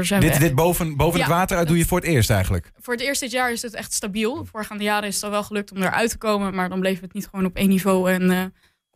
Zijn 0.00 0.20
we 0.22 0.28
Dit, 0.30 0.40
dit 0.40 0.54
boven, 0.54 0.96
boven 0.96 1.18
Ja, 1.18 1.24
het 1.24 1.34
water 1.34 1.56
uit 1.56 1.68
doe 1.68 1.76
je 1.78 1.84
voor 1.84 1.98
het 1.98 2.06
eerst 2.08 2.30
eigenlijk. 2.30 2.70
voor 2.80 2.92
het 2.94 3.02
eerst 3.02 3.20
dit 3.20 3.30
jaar 3.30 3.52
is 3.52 3.62
het 3.62 3.74
echt 3.74 3.92
stabiel. 3.92 4.44
Voorgaande 4.50 4.84
jaren 4.84 5.08
is 5.08 5.14
het 5.14 5.24
al 5.24 5.30
wel 5.30 5.42
gelukt 5.42 5.70
om 5.72 5.76
eruit 5.82 6.10
te 6.10 6.18
komen. 6.18 6.54
Maar 6.54 6.68
dan 6.68 6.80
bleef 6.80 7.00
het 7.00 7.12
niet 7.12 7.28
gewoon 7.30 7.44
op 7.46 7.56
één 7.56 7.68
niveau. 7.68 8.10
En 8.12 8.30
eh 8.30 8.44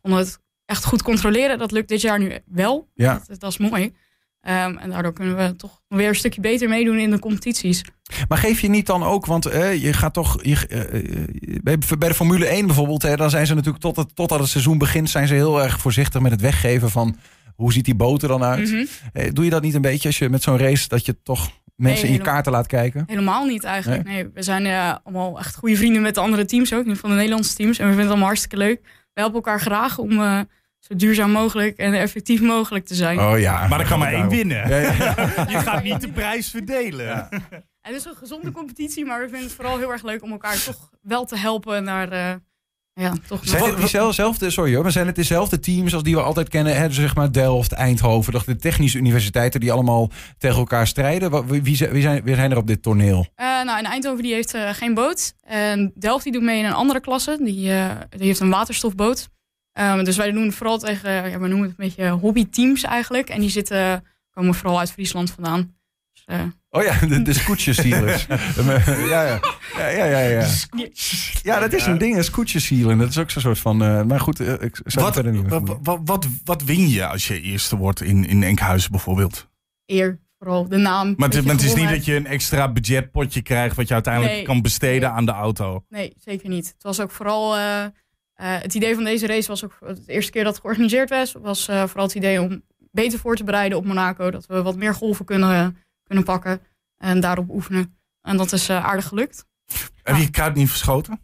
konden 0.01 0.19
we 0.19 0.25
het 0.25 0.39
echt 0.67 0.85
goed 0.85 1.01
controleren. 1.01 1.57
Dat 1.57 1.71
lukt 1.71 1.89
dit 1.89 2.01
jaar 2.01 2.19
nu 2.19 2.31
wel. 2.45 2.89
Ja. 2.93 3.23
Dat, 3.27 3.39
dat 3.39 3.51
is 3.51 3.57
mooi. 3.57 3.93
Ehm, 4.41 4.77
en 4.77 4.89
daardoor 4.89 5.13
kunnen 5.13 5.37
we 5.37 5.55
toch 5.55 5.81
weer 5.87 6.07
een 6.07 6.15
stukje 6.15 6.41
beter 6.41 6.69
meedoen 6.69 6.99
in 6.99 7.11
de 7.11 7.19
competities. 7.19 7.81
Maar 8.27 8.37
geef 8.37 8.59
je 8.59 8.69
niet 8.69 8.85
dan 8.85 9.03
ook, 9.03 9.25
want 9.25 9.43
je 9.43 9.93
gaat 9.93 10.13
toch. 10.13 10.43
Je, 10.43 10.67
eh, 10.67 10.79
eh, 10.81 11.79
bij, 11.97 12.07
de 12.07 12.13
Formule 12.13 12.47
1 12.47 12.65
bijvoorbeeld, 12.65 13.01
hè, 13.01 13.15
dan 13.15 13.29
zijn 13.29 13.47
ze 13.47 13.53
natuurlijk 13.53 13.83
tot 13.83 13.95
het, 13.95 14.15
totdat 14.15 14.39
het 14.39 14.49
seizoen 14.49 14.77
begint, 14.77 15.09
zijn 15.09 15.27
ze 15.27 15.33
heel 15.33 15.63
erg 15.63 15.79
voorzichtig 15.79 16.21
met 16.21 16.31
het 16.31 16.41
weggeven 16.41 16.89
van 16.89 17.17
hoe 17.57 17.73
ziet 17.73 17.85
die 17.85 17.95
boter 17.95 18.27
dan 18.27 18.43
uit. 18.43 18.71
Mhm. 18.71 18.85
Eh, 19.13 19.29
doe 19.33 19.43
je 19.43 19.49
dat 19.49 19.61
niet 19.61 19.73
een 19.73 19.81
beetje 19.81 20.07
als 20.07 20.17
je 20.17 20.29
met 20.29 20.43
zo'n 20.43 20.57
race 20.57 20.87
dat 20.87 21.05
je 21.05 21.21
toch 21.23 21.49
mensen 21.75 22.07
in 22.07 22.13
je 22.13 22.21
kaarten 22.21 22.51
laat 22.51 22.67
kijken? 22.67 23.03
Helemaal 23.07 23.45
niet 23.45 23.63
eigenlijk. 23.63 24.03
Nee, 24.03 24.29
we 24.33 24.43
zijn 24.43 24.65
eh, 24.65 24.95
allemaal 25.03 25.39
echt 25.39 25.55
goede 25.55 25.75
vrienden 25.75 26.01
met 26.01 26.15
de 26.15 26.21
andere 26.21 26.45
teams 26.45 26.73
ook. 26.73 26.85
nu 26.85 26.95
Van 26.95 27.09
de 27.09 27.15
Nederlandse 27.15 27.55
teams. 27.55 27.77
En 27.77 27.83
we 27.83 27.89
vinden 27.89 27.99
het 27.99 28.09
allemaal 28.09 28.27
hartstikke 28.27 28.57
leuk. 28.57 28.81
We 29.17 29.23
helpen 29.23 29.41
elkaar 29.43 29.59
graag 29.59 29.97
om 29.97 30.11
eh, 30.11 30.39
zo 30.79 30.95
duurzaam 30.95 31.31
mogelijk 31.31 31.77
en 31.77 31.93
effectief 31.93 32.41
mogelijk 32.41 32.85
te 32.85 32.95
zijn. 32.95 33.19
Oh 33.19 33.39
ja. 33.39 33.67
Maar 33.67 33.79
er 33.79 33.87
kan 33.87 33.99
maar 33.99 34.13
één 34.13 34.29
winnen. 34.29 34.69
Ja, 34.69 34.77
ja. 34.77 34.91
Je 35.53 35.59
gaat 35.59 35.83
niet 35.83 36.01
de 36.01 36.11
prijs 36.11 36.49
verdelen. 36.49 37.05
Ja. 37.05 37.29
En 37.81 37.93
het 37.93 37.95
is 37.95 38.05
een 38.05 38.15
gezonde 38.15 38.51
competitie, 38.51 39.05
maar 39.05 39.19
we 39.19 39.25
vinden 39.29 39.43
het 39.47 39.53
vooral 39.55 39.77
heel 39.77 39.91
erg 39.91 40.03
leuk 40.03 40.23
om 40.23 40.31
elkaar 40.31 40.63
toch 40.63 40.89
wel 41.01 41.25
te 41.25 41.37
helpen 41.37 41.83
naar. 41.83 42.39
Ja, 42.97 43.13
toch 43.27 43.39
Zijn 43.43 43.63
het 43.63 43.77
diezelfde, 43.77 44.49
sorry 44.49 44.73
hoor, 44.73 44.83
maar 44.83 44.91
zijn 44.91 45.05
het 45.07 45.15
dezelfde 45.15 45.59
teams 45.59 45.93
als 45.93 46.03
die 46.03 46.15
we 46.15 46.21
altijd 46.21 46.49
kennen? 46.49 46.77
Hè, 46.77 46.87
dus 46.87 46.95
zeg 46.95 47.15
maar 47.15 47.31
Delft, 47.31 47.71
Eindhoven, 47.71 48.41
de 48.45 48.55
technische 48.55 48.97
universiteiten 48.97 49.59
die 49.59 49.71
allemaal 49.71 50.09
tegen 50.37 50.57
elkaar 50.57 50.87
strijden. 50.87 51.29
Wat- 51.29 51.45
Wie, 51.45 51.61
wie, 51.61 51.75
zijn, 51.75 51.91
wie 51.91 52.01
zijn 52.01 52.23
wie 52.23 52.35
zijn 52.35 52.51
er 52.51 52.57
op 52.57 52.67
dit 52.67 52.81
toneel? 52.81 53.27
Eh, 53.35 53.45
nou, 53.45 53.79
in 53.79 53.85
Eindhoven 53.85 54.23
die 54.23 54.33
heeft 54.33 54.53
eh, 54.53 54.69
geen 54.69 54.93
boot. 54.93 55.33
En 55.41 55.91
Delft 55.95 56.23
die 56.23 56.33
doet 56.33 56.41
mee 56.41 56.59
in 56.59 56.65
een 56.65 56.73
andere 56.73 56.99
klasse. 56.99 57.39
Die, 57.43 57.71
eh, 57.71 57.91
die 58.09 58.27
heeft 58.27 58.39
een 58.39 58.49
waterstofboot. 58.49 59.27
Ehm, 59.71 60.03
dus 60.03 60.17
wij 60.17 60.31
doen 60.31 60.51
vooral 60.51 60.77
tegen, 60.77 61.11
ja, 61.29 61.39
we 61.39 61.47
noemen 61.47 61.67
het 61.69 61.79
een 61.79 61.85
beetje 61.85 62.09
hobbyteams 62.09 62.83
eigenlijk. 62.83 63.29
En 63.29 63.39
die 63.39 63.49
zitten, 63.49 64.03
komen 64.31 64.53
vooral 64.55 64.79
uit 64.79 64.91
Friesland 64.91 65.31
vandaan. 65.31 65.75
Dus, 66.13 66.23
eh, 66.25 66.41
Oh 66.77 66.83
ja, 66.83 67.07
de, 67.07 67.21
de 67.21 67.33
scootjesielers. 67.33 68.25
ja, 69.09 69.23
ja. 69.23 69.39
Ja, 69.77 69.87
ja, 69.87 70.05
ja, 70.05 70.19
ja. 70.19 70.47
Ja, 71.43 71.59
dat 71.59 71.73
is 71.73 71.85
een 71.85 71.97
ding, 71.97 72.15
een 72.17 72.23
scootjesielen. 72.23 72.97
Dat 72.97 73.09
is 73.09 73.17
ook 73.17 73.29
zo'n 73.29 73.41
soort 73.41 73.59
van... 73.59 73.83
eh, 73.83 74.03
maar 74.03 74.19
goed, 74.19 74.39
eh, 74.39 74.53
ik 74.53 74.79
zou 74.85 75.05
Wat, 75.05 75.13
verder 75.13 75.31
niet 75.31 75.47
wat, 75.47 75.77
wat, 75.83 75.99
wat, 76.05 76.27
wat 76.43 76.63
win 76.63 76.89
je 76.89 77.07
als 77.07 77.27
je 77.27 77.41
eerste 77.41 77.75
wordt 77.77 78.01
in, 78.01 78.25
in 78.25 78.43
Enkhuizen 78.43 78.91
bijvoorbeeld? 78.91 79.49
eer, 79.85 80.19
vooral 80.39 80.67
de 80.67 80.77
naam. 80.77 81.05
Maar 81.05 81.15
het, 81.15 81.17
beetje 81.29 81.41
maar 81.41 81.55
het 81.55 81.63
is 81.63 81.73
niet 81.75 81.89
dat 81.89 82.05
je 82.05 82.15
een 82.15 82.27
extra 82.27 82.71
budgetpotje 82.71 83.41
krijgt... 83.41 83.75
wat 83.75 83.87
je 83.87 83.93
uiteindelijk 83.93 84.33
Nee. 84.33 84.43
kan 84.43 84.61
besteden 84.61 85.01
Nee. 85.01 85.17
aan 85.17 85.25
de 85.25 85.31
auto. 85.31 85.83
Nee, 85.89 86.13
zeker 86.19 86.49
niet. 86.49 86.67
Het 86.67 86.83
was 86.83 86.99
ook 86.99 87.11
vooral. 87.11 87.55
eh, 87.55 87.83
eh, 87.83 87.89
het 88.37 88.73
idee 88.73 88.95
van 88.95 89.03
deze 89.03 89.27
race 89.27 89.47
was 89.47 89.63
ook. 89.65 89.77
De 89.79 90.01
eerste 90.13 90.31
keer 90.31 90.43
dat 90.43 90.51
het 90.53 90.61
georganiseerd 90.61 91.09
was, 91.09 91.33
was 91.41 91.67
eh, 91.67 91.83
vooral 91.85 92.05
het 92.05 92.15
idee 92.15 92.41
om 92.41 92.61
beter 92.91 93.19
voor 93.19 93.35
te 93.35 93.43
bereiden 93.43 93.77
op 93.77 93.85
Monaco. 93.85 94.31
Dat 94.31 94.45
we 94.45 94.61
wat 94.61 94.75
meer 94.75 94.93
golven 94.93 95.25
kunnen, 95.25 95.77
kunnen 96.03 96.23
pakken 96.23 96.61
en 96.97 97.19
daarop 97.19 97.49
oefenen. 97.49 97.97
En 98.21 98.37
dat 98.37 98.51
is 98.51 98.69
eh, 98.69 98.85
aardig 98.85 99.05
gelukt. 99.07 99.45
Heb 100.03 100.15
je 100.15 100.21
het 100.21 100.31
kruid 100.31 100.55
niet 100.55 100.69
verschoten? 100.69 101.19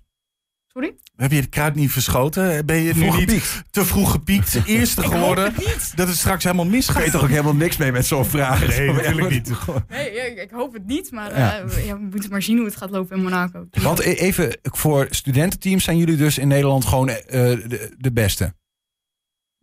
Sorry? 0.68 0.96
Heb 1.16 1.32
je 1.32 1.38
het 1.38 1.50
kruid 1.50 1.76
niet 1.76 1.92
verschoten? 1.92 2.66
Ben 2.66 2.76
je 2.78 2.94
nu 2.94 3.00
Vroeg 3.00 3.18
niet 3.18 3.30
gepiekt. 3.30 3.64
te 3.70 3.86
vroeg 3.86 4.12
gepiekt? 4.12 4.60
Eerste 4.66 5.02
geworden? 5.04 5.54
Dat 5.96 6.08
het 6.08 6.18
straks 6.18 6.44
helemaal 6.44 6.64
Kan 6.66 6.72
je 6.74 6.78
misgaat? 6.80 7.12
toch 7.12 7.22
ook 7.24 7.30
helemaal 7.30 7.56
niks 7.56 7.78
mee 7.78 7.92
met 7.92 8.06
zo'n 8.06 8.26
vraag? 8.26 8.68
Nee, 8.68 8.92
natuurlijk 8.94 9.30
niet. 9.30 9.50
Nee, 9.90 10.14
ja, 10.14 10.24
ik 10.42 10.50
hoop 10.52 10.74
het 10.74 10.86
niet, 10.86 11.12
maar 11.12 11.38
Ja. 11.38 11.60
eh, 11.60 11.86
ja, 11.86 11.94
we 11.98 12.08
moeten 12.12 12.30
maar 12.30 12.42
zien 12.42 12.58
hoe 12.58 12.66
het 12.66 12.76
gaat 12.76 12.90
lopen 12.90 13.18
in 13.18 13.24
Monaco. 13.24 13.68
Want 13.72 14.00
e- 14.00 14.14
even, 14.14 14.58
voor 14.62 15.08
studententeams 15.10 15.84
zijn 15.84 15.98
jullie 15.98 16.16
dus 16.18 16.38
in 16.38 16.48
Nederland 16.48 16.86
gewoon 16.86 17.10
eh, 17.10 17.22
de, 17.42 17.94
de 17.98 18.12
beste? 18.12 18.54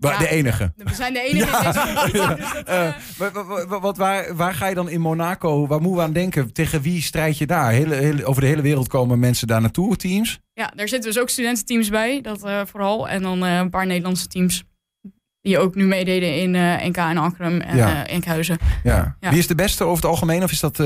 Ja. 0.08 0.18
de 0.18 0.28
enige? 0.28 0.72
We 0.76 0.94
zijn 0.94 1.12
de 1.12 1.20
enige 1.20 1.56
in 1.56 1.72
deze 1.72 2.36
dus 3.16 3.32
dat, 3.32 3.80
wat, 3.80 3.96
waar, 3.96 4.36
waar 4.36 4.54
ga 4.54 4.66
je 4.66 4.74
dan 4.74 4.88
in 4.88 5.00
Monaco, 5.00 5.66
waar 5.66 5.80
moeten 5.80 5.98
we 5.98 6.04
aan 6.04 6.12
denken? 6.12 6.52
Tegen 6.52 6.82
wie 6.82 7.02
strijd 7.02 7.38
je 7.38 7.46
daar? 7.46 7.70
Hele, 7.70 7.94
hele, 7.94 8.24
over 8.24 8.42
de 8.42 8.48
hele 8.48 8.62
wereld 8.62 8.88
komen 8.88 9.18
mensen 9.18 9.46
daar 9.46 9.60
naartoe, 9.60 9.96
teams? 9.96 10.40
ja, 10.60 10.72
daar 10.74 10.88
zitten 10.88 11.12
dus 11.12 11.20
ook 11.20 11.28
studententeams 11.28 11.88
bij, 11.88 12.20
dat 12.20 12.44
eh, 12.44 12.60
vooral. 12.66 13.08
En 13.08 13.22
dan 13.22 13.44
eh, 13.44 13.56
een 13.56 13.70
paar 13.70 13.86
Nederlandse 13.86 14.26
teams. 14.26 14.64
Die 15.40 15.58
ook 15.58 15.74
nu 15.74 15.84
meededen 15.84 16.36
in 16.36 16.54
eh, 16.54 16.86
NK 16.86 16.96
en 16.96 17.16
Ankrum 17.16 17.60
en 17.60 17.76
Ja. 17.76 18.06
Enkhuizen. 18.06 18.58
Ja. 18.82 19.16
Ja. 19.20 19.30
Wie 19.30 19.38
is 19.38 19.46
de 19.46 19.54
beste 19.54 19.84
over 19.84 19.96
het 19.96 20.10
algemeen? 20.10 20.42
Of 20.42 20.50
is 20.50 20.60
dat 20.60 20.78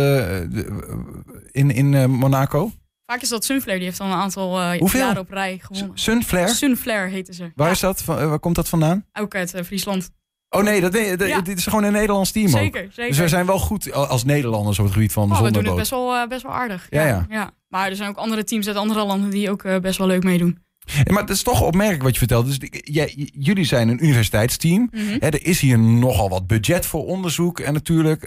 in, 1.51 1.71
in 1.71 2.11
Monaco? 2.11 2.73
Vaak 3.07 3.23
is 3.23 3.29
dat 3.29 3.45
Sunflare, 3.45 3.79
die 3.79 3.87
heeft 3.87 4.01
al 4.01 4.07
een 4.07 4.13
aantal 4.13 4.77
Hoeveel? 4.79 5.01
jaren 5.01 5.21
op 5.21 5.31
rij 5.31 5.59
gewonnen. 5.63 5.99
Sunflare? 5.99 6.49
Sunflare 6.55 7.09
heette 7.11 7.35
ze. 7.35 7.53
Waar, 7.55 7.67
Ja, 7.67 7.73
is 7.73 7.81
dat? 7.81 8.03
Van, 8.03 8.19
eh, 8.19 8.29
waar 8.29 8.39
komt 8.39 8.55
dat 8.55 8.69
vandaan? 8.69 9.05
Ook 9.13 9.35
uit 9.35 9.55
eh, 9.55 9.65
Friesland. 9.65 10.11
Oh 10.49 10.63
nee, 10.63 10.81
dat, 10.81 10.95
Ja. 11.29 11.41
dit 11.41 11.59
is 11.59 11.65
gewoon 11.67 11.85
een 11.85 11.93
Nederlands 11.93 12.31
team 12.31 12.45
ook. 12.47 12.51
Zeker, 12.51 12.81
zeker. 12.93 13.09
Dus 13.09 13.19
wij 13.19 13.29
zijn 13.29 13.47
wel 13.47 13.59
goed 13.59 13.93
als 13.93 14.25
Nederlanders 14.25 14.79
op 14.79 14.85
het 14.85 14.95
gebied 14.95 15.13
van 15.13 15.29
de 15.29 15.35
Oh, 15.35 15.41
we 15.43 15.51
doen 15.51 15.65
het 15.65 15.75
best 15.75 15.91
wel, 15.91 16.29
best 16.29 16.43
wel 16.43 16.53
aardig. 16.53 16.87
Ja, 16.91 17.27
ja. 17.31 17.51
Maar 17.69 17.89
er 17.91 17.97
zijn 17.97 18.09
ook 18.09 18.17
andere 18.17 18.45
teams 18.45 18.67
uit 18.67 18.77
andere 18.77 19.05
landen 19.05 19.31
die 19.31 19.51
ook 19.51 19.81
best 19.81 19.99
wel 19.99 20.07
leuk 20.07 20.23
meedoen. 20.25 20.63
Ja, 21.05 21.13
maar 21.13 21.21
het 21.23 21.31
is 21.31 21.43
toch 21.43 21.61
opmerkelijk 21.63 22.03
wat 22.03 22.13
je 22.13 22.19
vertelt. 22.19 22.47
Dus 22.47 22.59
die- 22.59 23.31
jullie 23.39 23.65
zijn 23.65 23.89
een 23.89 24.05
universiteitsteam. 24.05 24.89
Mhm. 24.91 25.17
Er 25.21 25.47
is 25.47 25.61
hier 25.61 25.79
nogal 25.79 26.29
wat 26.29 26.47
budget 26.47 26.87
voor 26.87 27.05
onderzoek 27.07 27.61
en 27.61 27.73
natuurlijk. 27.73 28.23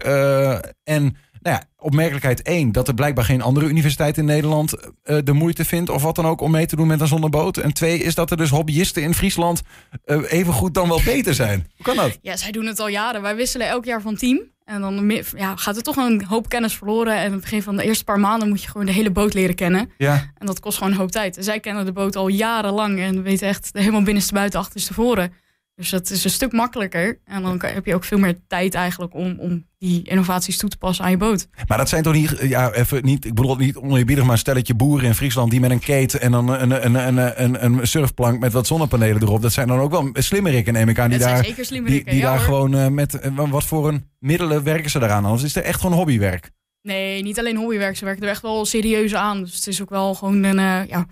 en 0.83 1.15
nou 1.47 1.59
ja, 1.59 1.67
opmerkelijkheid 1.77 2.41
één, 2.41 2.71
dat 2.71 2.87
er 2.87 2.93
blijkbaar 2.93 3.25
geen 3.25 3.41
andere 3.41 3.67
universiteit 3.67 4.17
in 4.17 4.25
Nederland 4.25 4.73
eh, 5.03 5.17
de 5.23 5.33
moeite 5.33 5.65
vindt 5.65 5.89
of 5.89 6.01
wat 6.01 6.15
dan 6.15 6.25
ook 6.25 6.41
om 6.41 6.51
mee 6.51 6.65
te 6.65 6.75
doen 6.75 6.87
met 6.87 7.01
een 7.01 7.07
zonneboot. 7.07 7.57
En 7.57 7.73
twee 7.73 7.99
is 7.99 8.15
dat 8.15 8.31
er 8.31 8.37
dus 8.37 8.49
hobbyisten 8.49 9.03
in 9.03 9.13
Friesland 9.13 9.61
eh, 10.05 10.31
even 10.31 10.53
goed 10.53 10.73
dan 10.73 10.87
wel 10.87 11.01
beter 11.05 11.33
zijn. 11.33 11.67
Hoe 11.75 11.85
kan 11.85 11.95
dat? 11.95 12.17
Ja, 12.21 12.37
zij 12.37 12.51
doen 12.51 12.65
het 12.65 12.79
al 12.79 12.87
jaren. 12.87 13.21
Wij 13.21 13.35
wisselen 13.35 13.67
elk 13.67 13.85
jaar 13.85 14.01
van 14.01 14.15
team. 14.15 14.41
En 14.65 14.81
dan 14.81 15.23
ja, 15.35 15.55
gaat 15.55 15.75
er 15.75 15.83
toch 15.83 15.95
een 15.95 16.25
hoop 16.25 16.49
kennis 16.49 16.73
verloren. 16.73 17.13
En 17.13 17.25
aan 17.25 17.31
het 17.31 17.41
begin 17.41 17.61
van 17.61 17.75
de 17.75 17.83
eerste 17.83 18.03
paar 18.03 18.19
maanden 18.19 18.49
moet 18.49 18.61
je 18.61 18.69
gewoon 18.69 18.85
de 18.85 18.91
hele 18.91 19.11
boot 19.11 19.33
leren 19.33 19.55
kennen. 19.55 19.91
Ja, 19.97 20.31
En 20.37 20.45
dat 20.45 20.59
kost 20.59 20.77
gewoon 20.77 20.93
een 20.93 20.99
hoop 20.99 21.11
tijd. 21.11 21.37
En 21.37 21.43
zij 21.43 21.59
kennen 21.59 21.85
de 21.85 21.91
boot 21.91 22.15
al 22.15 22.27
jarenlang 22.27 22.99
en 22.99 23.23
weten 23.23 23.47
echt 23.47 23.69
helemaal 23.73 24.01
binnenste 24.01 24.33
buiten, 24.33 24.59
achterste 24.59 24.93
voren. 24.93 25.33
Dus 25.77 25.89
dat 25.89 26.09
is 26.09 26.23
een 26.23 26.29
stuk 26.29 26.51
makkelijker. 26.51 27.19
En 27.25 27.41
dan 27.41 27.61
heb 27.65 27.85
je 27.85 27.95
ook 27.95 28.03
veel 28.03 28.17
meer 28.17 28.37
tijd 28.47 28.73
eigenlijk 28.73 29.13
om, 29.13 29.39
om 29.39 29.65
die 29.77 30.03
innovaties 30.03 30.57
toe 30.57 30.69
te 30.69 30.77
passen 30.77 31.05
aan 31.05 31.11
je 31.11 31.17
boot. 31.17 31.47
maar 31.67 31.77
dat 31.77 31.89
zijn 31.89 32.03
toch 32.03 32.13
niet, 32.13 32.37
ja, 32.41 32.71
even 32.71 33.05
niet, 33.05 33.25
ik 33.25 33.33
bedoel 33.33 33.55
niet 33.55 33.75
oneerbiedig, 33.75 34.23
maar 34.23 34.33
een 34.33 34.39
stelletje 34.39 34.73
boeren 34.73 35.07
in 35.07 35.13
Friesland 35.15 35.51
die 35.51 35.59
met 35.59 35.71
een 35.71 35.79
kate 35.79 36.19
en 36.19 36.31
dan 36.31 36.49
een, 36.49 36.85
een, 36.85 36.95
een, 37.17 37.43
een, 37.43 37.65
een 37.65 37.87
surfplank 37.87 38.39
met 38.39 38.51
wat 38.53 38.67
zonnepanelen 38.67 39.21
erop. 39.21 39.41
Dat 39.41 39.53
zijn 39.53 39.67
dan 39.67 39.79
ook 39.79 39.91
wel 39.91 40.09
slimmerikken, 40.13 40.73
neem 40.73 40.89
ik 40.89 40.99
aan, 40.99 41.09
die 41.09 41.19
daar 41.19 41.43
Die, 41.43 41.83
die 41.83 42.15
ja, 42.15 42.21
daar 42.21 42.35
hoor. 42.35 42.45
gewoon 42.45 42.75
eh, 42.75 42.87
met 42.87 43.19
eh, 43.19 43.49
wat 43.49 43.63
voor 43.63 43.87
een 43.87 44.09
middelen 44.19 44.63
werken 44.63 44.89
ze 44.89 44.99
daaraan? 44.99 45.25
Anders 45.25 45.43
is 45.43 45.55
het 45.55 45.63
echt 45.63 45.81
gewoon 45.81 45.95
hobbywerk. 45.95 46.51
Nee, 46.81 47.21
niet 47.23 47.39
alleen 47.39 47.57
hobbywerk. 47.57 47.97
Ze 47.97 48.05
werken 48.05 48.23
er 48.23 48.29
echt 48.29 48.41
wel 48.41 48.65
serieus 48.65 49.15
aan. 49.15 49.43
Dus 49.43 49.55
het 49.55 49.67
is 49.67 49.81
ook 49.81 49.89
wel 49.89 50.13
gewoon 50.15 50.43
een, 50.43 50.59
eh, 50.59 50.89
ja, 50.89 51.05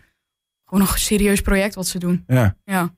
gewoon 0.66 0.88
een 0.88 0.98
serieus 0.98 1.42
project 1.42 1.76
wat 1.76 1.88
ze 1.88 2.00
doen. 2.00 2.24
Ja. 2.28 2.56
Ja. 2.64 2.94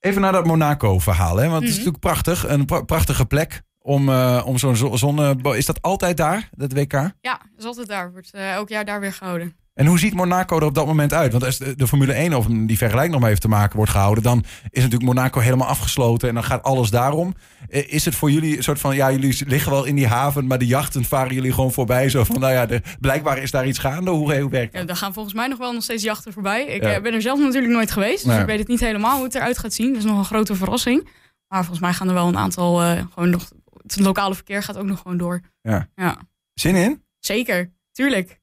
Even 0.00 0.20
naar 0.20 0.32
dat 0.32 0.46
Monaco-verhaal, 0.46 1.36
hè? 1.36 1.48
want 1.48 1.54
het 1.62 1.62
is 1.62 1.68
Mhm. 1.68 1.78
natuurlijk 1.78 2.00
prachtig. 2.00 2.48
Een 2.48 2.64
pra- 2.64 2.82
prachtige 2.82 3.26
plek 3.26 3.62
om, 3.78 4.08
eh, 4.08 4.42
om 4.46 4.58
zo'n 4.58 4.76
zo- 4.76 4.96
zonne. 4.96 5.36
Is 5.56 5.66
dat 5.66 5.82
altijd 5.82 6.16
daar, 6.16 6.48
dat 6.52 6.72
WK? 6.72 6.92
Ja, 7.20 7.40
is 7.56 7.64
altijd 7.64 7.88
daar. 7.88 8.12
Wordt 8.12 8.30
eh, 8.30 8.52
elk 8.52 8.68
jaar 8.68 8.84
daar 8.84 9.00
weer 9.00 9.12
gehouden. 9.12 9.56
En 9.78 9.86
hoe 9.86 9.98
ziet 9.98 10.14
Monaco 10.14 10.56
er 10.56 10.64
op 10.64 10.74
dat 10.74 10.86
moment 10.86 11.12
uit? 11.12 11.32
Want 11.32 11.44
als 11.44 11.58
de, 11.58 11.76
de 11.76 11.86
Formule 11.86 12.12
1 12.12 12.34
of 12.34 12.46
die 12.46 12.76
vergelijking 12.78 13.12
nog 13.12 13.20
maar 13.20 13.30
even 13.30 13.42
te 13.42 13.48
maken 13.48 13.76
wordt 13.76 13.90
gehouden, 13.90 14.22
dan 14.22 14.38
is 14.70 14.82
natuurlijk 14.82 15.14
Monaco 15.14 15.40
helemaal 15.40 15.66
afgesloten 15.68 16.28
en 16.28 16.34
dan 16.34 16.44
gaat 16.44 16.62
alles 16.62 16.90
daarom. 16.90 17.34
Eh, 17.68 17.92
Is 17.92 18.04
het 18.04 18.14
voor 18.14 18.30
jullie 18.30 18.56
een 18.56 18.62
soort 18.62 18.80
van, 18.80 18.96
ja, 18.96 19.10
jullie 19.12 19.44
liggen 19.46 19.72
wel 19.72 19.84
in 19.84 19.94
die 19.94 20.06
haven, 20.06 20.46
maar 20.46 20.58
de 20.58 20.66
jachten 20.66 21.04
varen 21.04 21.34
jullie 21.34 21.52
gewoon 21.52 21.72
voorbij. 21.72 22.08
Zo 22.08 22.24
van, 22.24 22.40
nou 22.40 22.52
ja, 22.52 22.66
de, 22.66 22.82
blijkbaar 23.00 23.38
is 23.38 23.50
daar 23.50 23.66
iets 23.66 23.78
gaande. 23.78 24.10
Hoe, 24.10 24.40
hoe 24.40 24.50
werkt 24.50 24.72
Ja, 24.72 24.78
dat? 24.78 24.88
daar 24.88 24.96
gaan 24.96 25.12
volgens 25.12 25.34
mij 25.34 25.46
nog 25.46 25.58
wel 25.58 25.72
nog 25.72 25.82
steeds 25.82 26.02
jachten 26.02 26.32
voorbij. 26.32 26.64
Ik 26.66 26.82
Ja. 26.82 26.92
eh, 26.94 27.02
ben 27.02 27.12
er 27.14 27.22
zelf 27.22 27.38
natuurlijk 27.38 27.72
nooit 27.72 27.90
geweest, 27.90 28.24
dus 28.24 28.32
Nee. 28.32 28.40
ik 28.40 28.46
weet 28.46 28.58
het 28.58 28.68
niet 28.68 28.80
helemaal 28.80 29.14
hoe 29.16 29.24
het 29.24 29.34
eruit 29.34 29.58
gaat 29.58 29.72
zien. 29.72 29.88
Dat 29.88 29.96
is 30.02 30.04
nog 30.08 30.18
een 30.18 30.24
grote 30.24 30.54
verrassing. 30.54 31.08
Maar 31.48 31.60
volgens 31.60 31.80
mij 31.80 31.92
gaan 31.92 32.08
er 32.08 32.14
wel 32.14 32.28
een 32.28 32.38
aantal 32.38 32.82
eh, 32.82 33.02
gewoon 33.14 33.30
nog. 33.30 33.52
Het 33.82 34.00
lokale 34.00 34.34
verkeer 34.34 34.62
gaat 34.62 34.76
ook 34.76 34.86
nog 34.86 35.00
gewoon 35.00 35.16
door. 35.16 35.40
Ja. 35.62 35.88
ja. 35.94 36.18
Zin 36.54 36.74
in? 36.74 37.02
Zeker, 37.18 37.72
tuurlijk. 37.92 38.37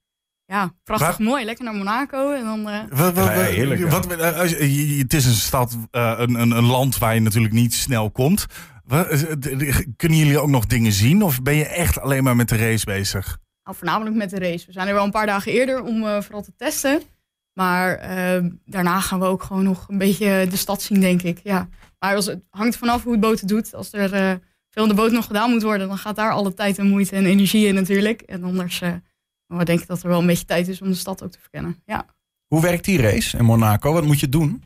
Ja, 0.48 0.74
prachtig 0.84 1.18
Waar- 1.18 1.28
mooi. 1.28 1.46
Lekker 1.46 1.66
naar 1.66 1.74
Monaco 1.74 2.34
en 2.34 2.44
dan. 2.44 2.70
eh, 2.70 2.80
Wat, 2.90 3.14
wat, 3.14 3.26
Ja, 3.26 3.32
heerlijk, 3.32 3.80
ja. 3.82 3.88
wat- 3.88 4.08
eh, 4.18 4.40
als 4.40 4.50
je- 4.50 4.96
je- 4.96 5.02
het 5.02 5.14
is 5.14 5.26
een 5.26 5.32
stad, 5.34 5.78
eh, 5.92 6.14
een, 6.18 6.34
een, 6.36 6.52
een 6.52 6.66
land 6.66 6.98
waar 6.98 7.14
je 7.14 7.20
natuurlijk 7.22 7.54
niet 7.54 7.74
snel 7.74 8.12
komt. 8.12 8.46
Wat- 8.86 9.08
eh, 9.08 9.20
d- 9.32 9.86
Kunnen 9.96 10.18
jullie 10.18 10.40
ook 10.40 10.50
nog 10.50 10.66
dingen 10.66 10.92
zien? 10.92 11.24
Of 11.24 11.42
ben 11.42 11.56
je 11.56 11.66
echt 11.66 12.00
alleen 12.00 12.24
maar 12.24 12.36
met 12.36 12.50
de 12.50 12.56
race 12.58 12.86
bezig? 12.86 13.38
nou, 13.64 13.78
voornamelijk 13.78 14.16
met 14.16 14.30
de 14.30 14.40
race. 14.40 14.66
We 14.66 14.72
zijn 14.72 14.88
er 14.88 14.94
wel 14.94 15.04
een 15.04 15.12
paar 15.12 15.26
dagen 15.26 15.52
eerder 15.52 15.84
om 15.84 16.04
eh, 16.04 16.22
vooral 16.22 16.42
te 16.42 16.54
testen. 16.58 17.02
Maar 17.54 17.96
eh, 17.96 18.44
daarna 18.66 19.00
gaan 19.00 19.20
we 19.20 19.26
ook 19.26 19.44
gewoon 19.44 19.64
nog 19.64 19.86
een 19.90 19.98
beetje 19.98 20.48
de 20.50 20.56
stad 20.58 20.82
zien, 20.82 21.00
denk 21.00 21.22
ik. 21.22 21.40
Ja. 21.44 21.68
Maar 22.00 22.16
als, 22.16 22.26
het 22.26 22.44
hangt 22.50 22.78
vanaf 22.78 23.04
hoe 23.04 23.12
het 23.12 23.22
boot 23.22 23.40
het 23.40 23.50
doet. 23.50 23.74
Als 23.76 23.94
er 23.94 24.14
eh, 24.14 24.34
veel 24.70 24.84
in 24.84 24.90
de 24.90 24.96
boot 24.96 25.12
nog 25.12 25.26
gedaan 25.26 25.50
moet 25.50 25.62
worden, 25.64 25.88
dan 25.88 25.98
gaat 25.98 26.16
daar 26.16 26.32
alle 26.32 26.54
tijd 26.54 26.78
en 26.78 26.88
moeite 26.90 27.16
en 27.16 27.26
energie 27.26 27.68
in 27.68 27.76
natuurlijk. 27.76 28.22
En 28.22 28.44
anders 28.44 28.82
eh, 28.82 28.92
maar 29.48 29.66
denk 29.66 29.82
ik 29.82 29.88
dat 29.88 30.04
er 30.04 30.10
wel 30.10 30.20
een 30.20 30.28
beetje 30.28 30.46
tijd 30.46 30.68
is 30.68 30.82
om 30.82 30.90
de 30.90 30.96
stad 30.96 31.24
ook 31.24 31.32
te 31.32 31.40
verkennen. 31.40 31.82
Ja. 31.86 32.06
Hoe 32.48 32.62
werkt 32.62 32.86
die 32.86 33.02
race 33.02 33.38
in 33.38 33.46
Monaco? 33.46 33.94
Wat 33.94 34.06
moet 34.06 34.20
je 34.20 34.30
doen? 34.30 34.64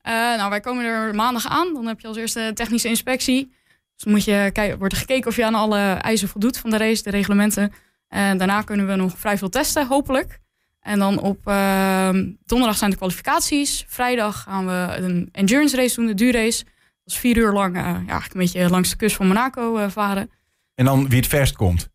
Eh, 0.00 0.12
nou, 0.12 0.50
wij 0.50 0.60
komen 0.60 0.84
er 0.84 1.14
maandag 1.14 1.48
aan. 1.48 1.74
Dan 1.74 1.86
heb 1.86 2.00
je 2.00 2.08
als 2.08 2.16
eerste 2.16 2.50
technische 2.54 2.88
inspectie. 2.88 3.46
Dus 3.94 4.04
dan 4.04 4.12
moet 4.12 4.24
je 4.24 4.50
kijken, 4.52 4.78
wordt 4.78 4.94
er 4.94 5.00
gekeken 5.00 5.30
of 5.30 5.36
je 5.36 5.44
aan 5.44 5.54
alle 5.54 5.78
eisen 5.78 6.28
voldoet 6.28 6.58
van 6.58 6.70
de 6.70 6.76
race, 6.76 7.02
de 7.02 7.10
reglementen. 7.10 7.72
En 8.08 8.38
daarna 8.38 8.62
kunnen 8.62 8.86
we 8.86 8.94
nog 8.94 9.18
vrij 9.18 9.38
veel 9.38 9.48
testen, 9.48 9.86
hopelijk. 9.86 10.40
En 10.80 10.98
dan 10.98 11.20
op 11.20 11.46
eh, 11.46 12.08
donderdag 12.44 12.76
zijn 12.76 12.90
de 12.90 12.96
kwalificaties. 12.96 13.84
Vrijdag 13.88 14.42
gaan 14.42 14.66
we 14.66 14.96
een 14.96 15.28
endurance 15.32 15.76
race 15.76 15.94
doen, 15.94 16.06
de 16.06 16.14
duurrace. 16.14 16.64
Dat 16.64 17.14
is 17.14 17.18
vier 17.18 17.36
uur 17.36 17.52
lang, 17.52 17.76
eh, 17.76 17.82
ja, 17.82 17.92
eigenlijk 17.94 18.34
een 18.34 18.40
beetje 18.40 18.70
langs 18.70 18.90
de 18.90 18.96
kust 18.96 19.16
van 19.16 19.26
Monaco 19.26 19.76
eh, 19.76 19.90
varen. 19.90 20.30
En 20.74 20.84
dan 20.84 21.08
wie 21.08 21.18
het 21.18 21.28
verst 21.28 21.56
komt. 21.56 21.88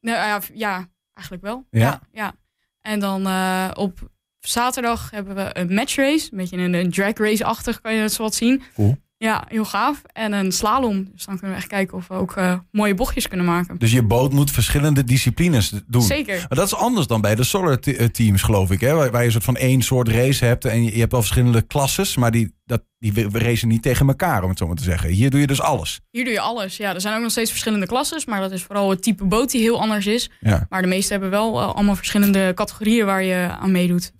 Nou 0.00 0.42
ja 0.52 0.88
eigenlijk 1.14 1.46
wel. 1.46 1.66
Ja? 1.70 2.00
ja. 2.12 2.34
En 2.80 3.00
dan 3.00 3.26
eh, 3.26 3.70
op 3.74 4.10
zaterdag 4.38 5.10
hebben 5.10 5.34
we 5.34 5.50
een 5.52 5.74
matchrace. 5.74 6.28
Een 6.30 6.38
beetje 6.38 6.56
een, 6.56 6.74
een 6.74 6.90
drag 6.90 7.16
race-achtig, 7.16 7.80
kan 7.80 7.94
je 7.94 8.00
het 8.00 8.12
zo 8.12 8.22
wat 8.22 8.34
zien. 8.34 8.62
Cool. 8.74 8.96
Ja, 9.22 9.44
heel 9.48 9.64
gaaf. 9.64 10.02
En 10.12 10.32
een 10.32 10.52
slalom. 10.52 11.08
Dus 11.12 11.24
dan 11.24 11.38
kunnen 11.38 11.56
we 11.56 11.62
echt 11.62 11.70
kijken 11.70 11.96
of 11.96 12.08
we 12.08 12.14
ook 12.14 12.36
eh, 12.36 12.54
mooie 12.70 12.94
bochtjes 12.94 13.28
kunnen 13.28 13.46
maken. 13.46 13.78
Dus 13.78 13.92
je 13.92 14.02
boot 14.02 14.32
moet 14.32 14.50
verschillende 14.50 15.04
disciplines 15.04 15.72
doen. 15.86 16.02
Zeker. 16.02 16.36
Maar 16.36 16.58
dat 16.58 16.66
is 16.66 16.74
anders 16.74 17.06
dan 17.06 17.20
bij 17.20 17.34
de 17.34 17.44
solar 17.44 17.78
eh, 17.78 18.06
teams, 18.06 18.42
geloof 18.42 18.70
ik. 18.70 18.80
Hè? 18.80 18.94
Waar, 18.94 19.10
waar 19.10 19.20
je 19.20 19.26
een 19.26 19.32
soort 19.32 19.44
van 19.44 19.56
één 19.56 19.82
soort 19.82 20.08
race 20.08 20.44
hebt. 20.44 20.64
En 20.64 20.84
je, 20.84 20.92
je 20.92 20.98
hebt 20.98 21.12
wel 21.12 21.20
verschillende 21.20 21.62
klasses. 21.62 22.16
Maar 22.16 22.30
die, 22.30 22.54
dat, 22.64 22.82
die 22.98 23.28
racen 23.32 23.68
niet 23.68 23.82
tegen 23.82 24.08
elkaar, 24.08 24.42
om 24.42 24.48
het 24.48 24.58
zo 24.58 24.66
maar 24.66 24.76
te 24.76 24.82
zeggen. 24.82 25.10
Hier 25.10 25.30
doe 25.30 25.40
je 25.40 25.46
dus 25.46 25.60
alles. 25.60 26.00
Hier 26.10 26.24
doe 26.24 26.32
je 26.32 26.40
alles. 26.40 26.76
Ja, 26.76 26.94
er 26.94 27.00
zijn 27.00 27.14
ook 27.14 27.22
nog 27.22 27.30
steeds 27.30 27.50
verschillende 27.50 27.86
klasses. 27.86 28.24
Maar 28.24 28.40
dat 28.40 28.52
is 28.52 28.62
vooral 28.62 28.90
het 28.90 29.02
type 29.02 29.24
boot 29.24 29.50
die 29.50 29.60
heel 29.60 29.80
anders 29.80 30.06
is. 30.06 30.30
Ja. 30.40 30.66
Maar 30.68 30.82
de 30.82 30.88
meeste 30.88 31.12
hebben 31.12 31.30
wel 31.30 31.60
eh, 31.60 31.74
allemaal 31.74 31.96
verschillende 31.96 32.52
categorieën 32.54 33.06
waar 33.06 33.22
je 33.22 33.48
aan 33.60 33.72
meedoet. 33.72 34.12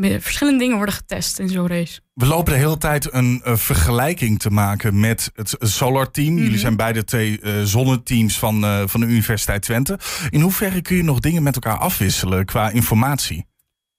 Verschillende 0.00 0.58
dingen 0.58 0.76
worden 0.76 0.94
getest 0.94 1.38
in 1.38 1.48
zo'n 1.48 1.66
race. 1.66 2.00
We 2.14 2.26
lopen 2.26 2.52
de 2.52 2.58
hele 2.58 2.78
tijd 2.78 3.12
een 3.12 3.40
eh, 3.44 3.56
vergelijking 3.56 4.38
te 4.38 4.50
maken 4.50 5.00
met 5.00 5.30
het 5.34 5.56
Solar 5.58 6.10
Team. 6.10 6.32
Mhm. 6.34 6.42
Jullie 6.42 6.58
zijn 6.58 6.76
beide 6.76 7.04
twee 7.04 7.40
eh 7.40 7.62
zonneteams 7.62 8.38
van, 8.38 8.64
eh, 8.64 8.82
van 8.86 9.00
de 9.00 9.06
Universiteit 9.06 9.62
Twente. 9.62 9.98
In 10.30 10.40
hoeverre 10.40 10.82
kun 10.82 10.96
je 10.96 11.02
nog 11.02 11.20
dingen 11.20 11.42
met 11.42 11.54
elkaar 11.54 11.78
afwisselen 11.78 12.44
qua 12.44 12.70
informatie? 12.70 13.46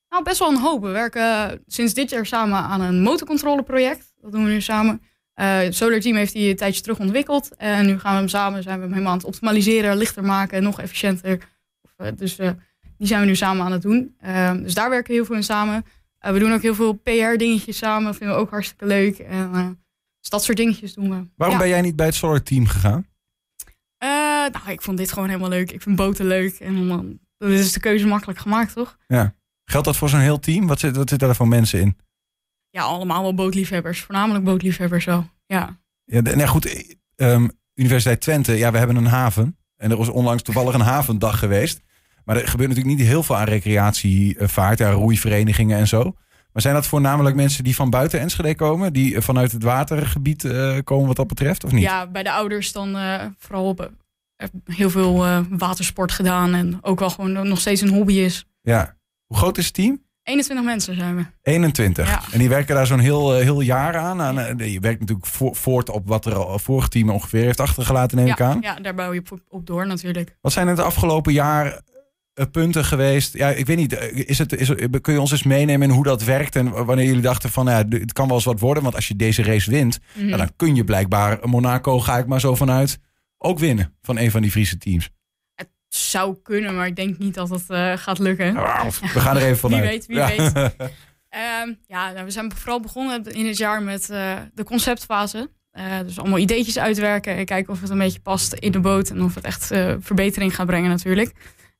Nou, 0.09 0.23
best 0.23 0.39
wel 0.39 0.49
een 0.49 0.59
hoop. 0.59 0.81
We 0.81 0.89
werken 0.89 1.61
sinds 1.67 1.93
dit 1.93 2.09
jaar 2.09 2.25
samen 2.25 2.57
aan 2.57 2.81
een 2.81 3.01
motorcontroleproject. 3.01 4.13
Dat 4.21 4.31
doen 4.31 4.43
we 4.43 4.49
nu 4.49 4.61
samen. 4.61 5.01
Eh, 5.33 5.57
het 5.57 5.75
Solar 5.75 5.99
Team 5.99 6.15
heeft 6.15 6.33
die 6.33 6.49
een 6.49 6.55
tijdje 6.55 6.81
terug 6.81 6.99
ontwikkeld. 6.99 7.55
En 7.55 7.85
nu 7.85 7.99
gaan 7.99 8.11
we 8.11 8.17
hem 8.17 8.27
samen, 8.27 8.63
zijn 8.63 8.75
we 8.75 8.81
hem 8.81 8.91
helemaal 8.91 9.11
aan 9.11 9.17
het 9.17 9.27
optimaliseren, 9.27 9.97
lichter 9.97 10.23
maken, 10.23 10.63
nog 10.63 10.79
efficiënter. 10.79 11.49
Of, 11.81 11.91
eh, 11.97 12.11
dus 12.15 12.37
eh, 12.37 12.49
die 12.97 13.07
zijn 13.07 13.21
we 13.21 13.25
nu 13.27 13.35
samen 13.35 13.65
aan 13.65 13.71
het 13.71 13.81
doen. 13.81 14.15
Eh, 14.19 14.51
dus 14.53 14.73
daar 14.73 14.89
werken 14.89 15.07
we 15.09 15.13
heel 15.13 15.25
veel 15.25 15.35
in 15.35 15.43
samen. 15.43 15.85
Eh, 16.19 16.31
we 16.31 16.39
doen 16.39 16.53
ook 16.53 16.61
heel 16.61 16.75
veel 16.75 16.93
PR-dingetjes 16.93 17.77
samen. 17.77 18.15
Vinden 18.15 18.35
we 18.35 18.41
ook 18.41 18.49
hartstikke 18.49 18.85
leuk. 18.85 19.17
En, 19.19 19.49
eh, 19.53 19.67
dus 20.19 20.29
dat 20.29 20.43
soort 20.43 20.57
dingetjes 20.57 20.93
doen 20.93 21.09
we. 21.09 21.27
Waarom 21.35 21.55
Ja. 21.57 21.61
ben 21.61 21.71
jij 21.71 21.81
niet 21.81 21.95
bij 21.95 22.05
het 22.05 22.15
solar 22.15 22.43
team 22.43 22.65
gegaan? 22.67 23.07
Eh, 23.97 24.09
nou, 24.53 24.69
ik 24.69 24.81
vond 24.81 24.97
dit 24.97 25.11
gewoon 25.11 25.27
helemaal 25.27 25.49
leuk. 25.49 25.71
Ik 25.71 25.81
vind 25.81 25.95
boten 25.95 26.25
leuk. 26.25 26.55
En 26.59 26.87
dan, 26.87 27.19
is 27.49 27.71
de 27.73 27.79
keuze 27.79 28.07
makkelijk 28.07 28.39
gemaakt, 28.39 28.73
toch? 28.73 28.97
Geldt 29.65 29.85
dat 29.87 29.97
voor 29.97 30.09
zo'n 30.09 30.19
heel 30.19 30.39
team? 30.39 30.67
Wat 30.67 30.79
zit, 30.79 30.95
wat 30.95 31.09
zit 31.09 31.19
daar 31.19 31.35
voor 31.35 31.47
mensen 31.47 31.79
in? 31.81 31.97
Ja, 32.69 32.81
allemaal 32.83 33.21
wel 33.21 33.33
bootliefhebbers. 33.33 34.01
Voornamelijk 34.01 34.43
bootliefhebbers 34.45 35.05
wel. 35.05 35.29
Ja. 35.45 35.79
Ja, 36.03 36.21
de- 36.21 36.35
nou 36.35 36.47
goed, 36.47 36.65
eh, 36.65 36.83
ehm, 37.15 37.47
Universiteit 37.73 38.21
Twente, 38.21 38.53
ja, 38.53 38.71
we 38.71 38.77
hebben 38.77 38.95
een 38.95 39.05
haven. 39.05 39.57
En 39.75 39.91
er 39.91 39.97
was 39.97 40.09
onlangs 40.09 40.43
toevallig 40.43 40.73
een 40.73 40.79
havendag 40.81 41.39
geweest. 41.39 41.81
Maar 42.27 42.35
er 42.35 42.47
gebeurt 42.47 42.69
natuurlijk 42.69 42.97
niet 42.97 43.07
heel 43.07 43.23
veel 43.23 43.37
aan 43.37 43.45
recreatievaart, 43.47 44.77
ja, 44.79 44.89
roeiverenigingen 44.91 45.77
en 45.77 45.87
zo. 45.87 46.03
Maar 46.53 46.61
zijn 46.61 46.73
dat 46.73 46.87
voornamelijk 46.87 47.35
mensen 47.35 47.63
die 47.63 47.75
van 47.75 47.89
buiten 47.89 48.19
Enschede 48.19 48.55
komen? 48.55 48.93
Die 48.93 49.15
eh, 49.15 49.21
vanuit 49.21 49.51
het 49.51 49.63
watergebied 49.63 50.43
eh, 50.43 50.77
komen 50.83 51.07
wat 51.07 51.15
dat 51.15 51.27
betreft, 51.27 51.63
of 51.63 51.71
niet? 51.71 51.81
Ja, 51.83 52.07
bij 52.07 52.23
de 52.23 52.31
ouders 52.31 52.71
dan 52.71 52.95
eh, 52.97 53.23
vooral 53.37 53.65
op, 53.67 53.91
heel 54.65 54.89
veel 54.89 55.25
watersport 55.49 56.11
gedaan. 56.11 56.53
En 56.53 56.77
ook 56.81 56.99
wel 56.99 57.09
gewoon 57.09 57.47
nog 57.47 57.59
steeds 57.59 57.81
een 57.81 57.89
hobby 57.93 58.13
is. 58.13 58.45
Ja. 58.61 58.95
Hoe 59.25 59.37
groot 59.37 59.57
is 59.57 59.65
het 59.65 59.73
team? 59.73 60.05
21 60.23 60.65
mensen 60.65 60.95
zijn 60.95 61.15
we. 61.15 61.25
21. 61.41 62.07
Ja. 62.09 62.21
En 62.31 62.39
die 62.39 62.49
werken 62.49 62.75
daar 62.75 62.87
zo'n 62.87 62.99
heel, 62.99 63.33
heel 63.33 63.61
jaar 63.61 63.97
aan. 63.97 64.21
aan 64.21 64.57
je 64.57 64.79
werkt 64.79 64.99
natuurlijk 64.99 65.27
vo- 65.27 65.53
voort 65.53 65.89
op 65.89 66.07
wat 66.07 66.25
er 66.25 66.35
al 66.35 66.59
vorige 66.59 66.89
team 66.89 67.09
ongeveer 67.09 67.43
heeft 67.43 67.59
achtergelaten, 67.59 68.17
neem 68.17 68.27
ik 68.27 68.37
Ja, 68.37 68.45
aan. 68.45 68.57
ja, 68.61 68.75
daar 68.75 68.95
bouw 68.95 69.13
je 69.13 69.19
op, 69.19 69.39
op 69.49 69.65
door 69.67 69.87
natuurlijk. 69.87 70.35
Wat 70.41 70.51
zijn 70.51 70.67
het 70.67 70.79
afgelopen 70.79 71.33
jaar 71.33 71.81
punten 72.51 72.85
geweest? 72.85 73.33
Ja, 73.37 73.49
ik 73.49 73.65
weet 73.65 73.77
niet. 73.77 73.93
eh, 73.93 74.27
Is 74.29 74.37
het, 74.37 74.53
is, 74.53 74.71
kun 75.01 75.13
je 75.13 75.19
ons 75.21 75.31
eens 75.31 75.43
meenemen 75.43 75.87
in 75.89 75.93
hoe 75.95 76.03
dat 76.03 76.23
werkt? 76.23 76.55
En 76.55 76.85
wanneer 76.85 77.05
jullie 77.05 77.21
dachten 77.21 77.49
van, 77.49 77.65
ja, 77.65 77.83
het 77.89 78.13
kan 78.13 78.25
wel 78.27 78.35
eens 78.35 78.45
wat 78.45 78.59
worden. 78.59 78.83
Want 78.83 78.95
als 78.95 79.07
je 79.07 79.15
deze 79.15 79.43
race 79.43 79.71
wint, 79.71 79.99
Mhm. 80.13 80.27
ja, 80.27 80.37
dan 80.37 80.51
kun 80.55 80.75
je 80.75 80.83
blijkbaar 80.83 81.39
Monaco, 81.43 81.99
ga 81.99 82.17
ik 82.17 82.25
maar 82.27 82.39
zo 82.39 82.55
vanuit, 82.55 82.99
ook 83.37 83.59
winnen 83.59 83.93
van 84.01 84.17
een 84.17 84.31
van 84.31 84.41
die 84.41 84.51
Friese 84.51 84.77
teams. 84.77 85.09
Het 85.55 85.69
zou 85.87 86.35
kunnen, 86.43 86.75
maar 86.75 86.87
ik 86.87 86.95
denk 86.95 87.17
niet 87.17 87.33
dat 87.33 87.49
het 87.49 87.63
eh, 87.69 87.93
gaat 87.97 88.19
lukken. 88.19 88.53
We 88.53 89.19
gaan 89.19 89.35
er 89.37 89.43
even 89.43 89.69
Wie 89.69 89.77
vanuit. 89.79 89.83
weet, 89.89 90.05
wie 90.05 90.17
Ja. 90.17 90.27
weet. 90.27 90.75
Ehm, 91.29 91.73
ja, 91.87 92.11
nou, 92.11 92.25
we 92.25 92.31
zijn 92.31 92.51
vooral 92.55 92.79
begonnen 92.81 93.23
in 93.23 93.45
het 93.47 93.57
jaar 93.57 93.81
met 93.83 94.09
eh, 94.09 94.33
de 94.53 94.63
conceptfase. 94.63 95.49
Eh, 95.71 95.99
dus 95.99 96.19
allemaal 96.19 96.37
ideetjes 96.37 96.77
uitwerken 96.79 97.35
en 97.35 97.45
kijken 97.45 97.73
of 97.73 97.81
het 97.81 97.89
een 97.89 97.97
beetje 97.97 98.19
past 98.19 98.53
in 98.53 98.71
de 98.71 98.79
boot. 98.79 99.09
En 99.09 99.21
of 99.23 99.35
het 99.35 99.43
echt 99.43 99.71
eh, 99.71 99.93
verbetering 99.99 100.55
gaat 100.55 100.65
brengen 100.65 100.89
natuurlijk. 100.89 101.31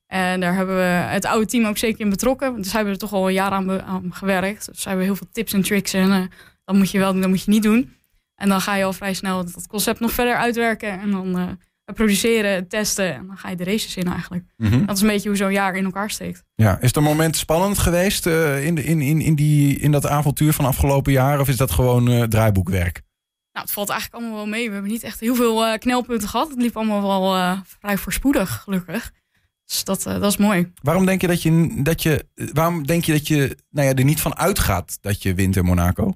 En 0.08 0.40
daar 0.40 0.56
hebben 0.56 0.76
we 0.76 0.82
het 0.82 1.26
oude 1.26 1.46
team 1.46 1.66
ook 1.66 1.78
zeker 1.78 2.00
in 2.00 2.10
betrokken. 2.10 2.52
Want 2.52 2.64
dus 2.64 2.74
hebben 2.74 2.94
we 2.94 3.00
er 3.00 3.08
toch 3.08 3.20
al 3.20 3.28
een 3.28 3.34
jaar 3.34 3.52
aan, 3.52 3.82
aan 3.82 4.14
gewerkt. 4.14 4.66
Dus 4.66 4.84
hebben 4.84 5.02
we 5.02 5.08
heel 5.08 5.16
veel 5.16 5.28
tips 5.32 5.54
en 5.54 5.62
tricks. 5.62 5.94
En 5.94 6.12
eh, 6.12 6.22
dat 6.66 6.76
moet 6.76 6.92
je 6.92 7.00
wel 7.00 7.12
doen, 7.12 7.22
dat 7.22 7.30
moet 7.30 7.44
je 7.44 7.52
niet 7.52 7.64
doen. 7.64 7.96
En 8.36 8.50
dan 8.50 8.62
ga 8.62 8.76
je 8.76 8.84
al 8.84 8.94
vrij 8.94 9.14
snel 9.14 9.44
dat 9.44 9.68
concept 9.68 10.00
nog 10.00 10.12
verder 10.12 10.36
uitwerken. 10.36 11.00
En 11.00 11.12
dan 11.12 11.38
eh, 11.38 11.94
produceren, 11.94 12.68
testen. 12.68 13.14
En 13.14 13.28
dan 13.28 13.38
ga 13.38 13.50
je 13.50 13.56
de 13.56 13.64
races 13.64 13.96
in 13.96 14.08
eigenlijk. 14.08 14.44
Mhm. 14.58 14.86
Dat 14.86 14.96
is 14.96 15.02
een 15.02 15.08
beetje 15.08 15.30
hoe 15.30 15.38
zo'n 15.38 15.52
jaar 15.52 15.76
in 15.76 15.86
elkaar 15.86 16.10
steekt. 16.10 16.44
Ja, 16.56 16.80
is 16.82 16.96
een 16.96 17.04
moment 17.04 17.38
spannend 17.38 17.78
geweest 17.78 18.26
eh, 18.26 18.66
in, 18.66 18.76
de, 18.76 18.84
in, 18.84 19.02
in, 19.02 19.22
in, 19.22 19.36
die, 19.36 19.80
in 19.80 19.92
dat 19.92 20.08
avontuur 20.08 20.54
van 20.54 20.66
afgelopen 20.66 21.12
jaar? 21.12 21.40
Of 21.40 21.48
is 21.48 21.58
dat 21.58 21.72
gewoon 21.72 22.30
draaiboekwerk? 22.30 23.02
Nou, 23.52 23.66
het 23.66 23.72
valt 23.76 23.90
eigenlijk 23.90 24.22
allemaal 24.22 24.40
wel 24.44 24.52
mee. 24.52 24.68
We 24.68 24.74
hebben 24.74 24.92
niet 24.92 25.04
echt 25.04 25.20
heel 25.20 25.36
veel 25.36 25.78
knelpunten 25.78 26.30
gehad. 26.30 26.50
Het 26.50 26.62
liep 26.62 26.78
allemaal 26.78 27.02
wel 27.02 27.58
vrij 27.80 27.98
voorspoedig, 27.98 28.62
gelukkig. 28.64 29.12
Dus 29.68 29.84
dat, 29.84 30.06
eh, 30.06 30.14
dat 30.20 30.32
is 30.32 30.38
mooi. 30.38 30.72
Waarom 30.82 31.06
denk 31.06 31.22
je 31.22 31.28
dat 31.28 31.42
je, 31.42 31.80
dat 31.84 32.02
je, 32.04 32.26
waarom 32.54 32.86
denk 32.88 33.04
je, 33.04 33.12
dat 33.12 33.28
je 33.28 33.58
nou 33.70 33.88
ja, 33.88 33.94
er 33.94 34.04
niet 34.04 34.22
van 34.22 34.38
uitgaat 34.38 34.98
dat 35.02 35.24
je 35.24 35.34
wint 35.34 35.56
in 35.56 35.66
Monaco? 35.66 36.14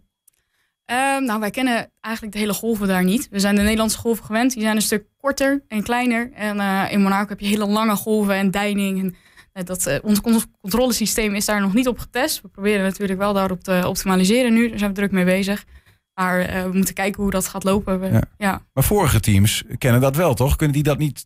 Ehm, 0.85 1.23
nou, 1.23 1.39
wij 1.39 1.49
kennen 1.49 1.91
eigenlijk 1.99 2.35
de 2.35 2.39
hele 2.39 2.53
golven 2.53 2.87
daar 2.87 3.03
niet. 3.03 3.27
We 3.29 3.39
zijn 3.39 3.55
de 3.55 3.61
Nederlandse 3.61 3.97
golven 3.97 4.25
gewend. 4.25 4.53
Die 4.53 4.61
zijn 4.61 4.75
een 4.75 4.81
stuk 4.81 5.05
korter 5.17 5.63
en 5.67 5.83
kleiner. 5.83 6.31
En 6.33 6.59
eh, 6.59 6.91
in 6.91 7.01
Monaco 7.01 7.29
heb 7.29 7.39
je 7.39 7.47
hele 7.47 7.65
lange 7.67 7.95
golven 7.95 8.35
en 8.35 8.51
deining. 8.51 8.99
En, 8.99 9.15
eh, 9.53 9.63
dat, 9.65 9.85
eh, 9.85 9.97
ons 10.03 10.21
con- 10.21 10.41
controlesysteem 10.61 11.35
is 11.35 11.45
daar 11.45 11.61
nog 11.61 11.73
niet 11.73 11.87
op 11.87 11.99
getest. 11.99 12.41
We 12.41 12.47
proberen 12.47 12.83
natuurlijk 12.83 13.19
wel 13.19 13.33
daarop 13.33 13.63
te 13.63 13.83
optimaliseren 13.87 14.53
nu. 14.53 14.69
Daar 14.69 14.77
zijn 14.77 14.89
we 14.89 14.95
druk 14.95 15.11
mee 15.11 15.25
bezig. 15.25 15.65
Maar 16.13 16.39
eh, 16.39 16.63
we 16.63 16.71
moeten 16.73 16.93
kijken 16.93 17.21
hoe 17.21 17.31
dat 17.31 17.47
gaat 17.47 17.63
lopen. 17.63 17.99
We- 17.99 18.07
Ja. 18.07 18.21
ja. 18.37 18.61
Maar 18.73 18.83
vorige 18.83 19.19
teams 19.19 19.63
kennen 19.77 20.01
dat 20.01 20.15
wel, 20.15 20.33
toch? 20.33 20.55
Kunnen 20.55 20.75
die 20.75 20.83
dat 20.83 20.97
niet, 20.97 21.25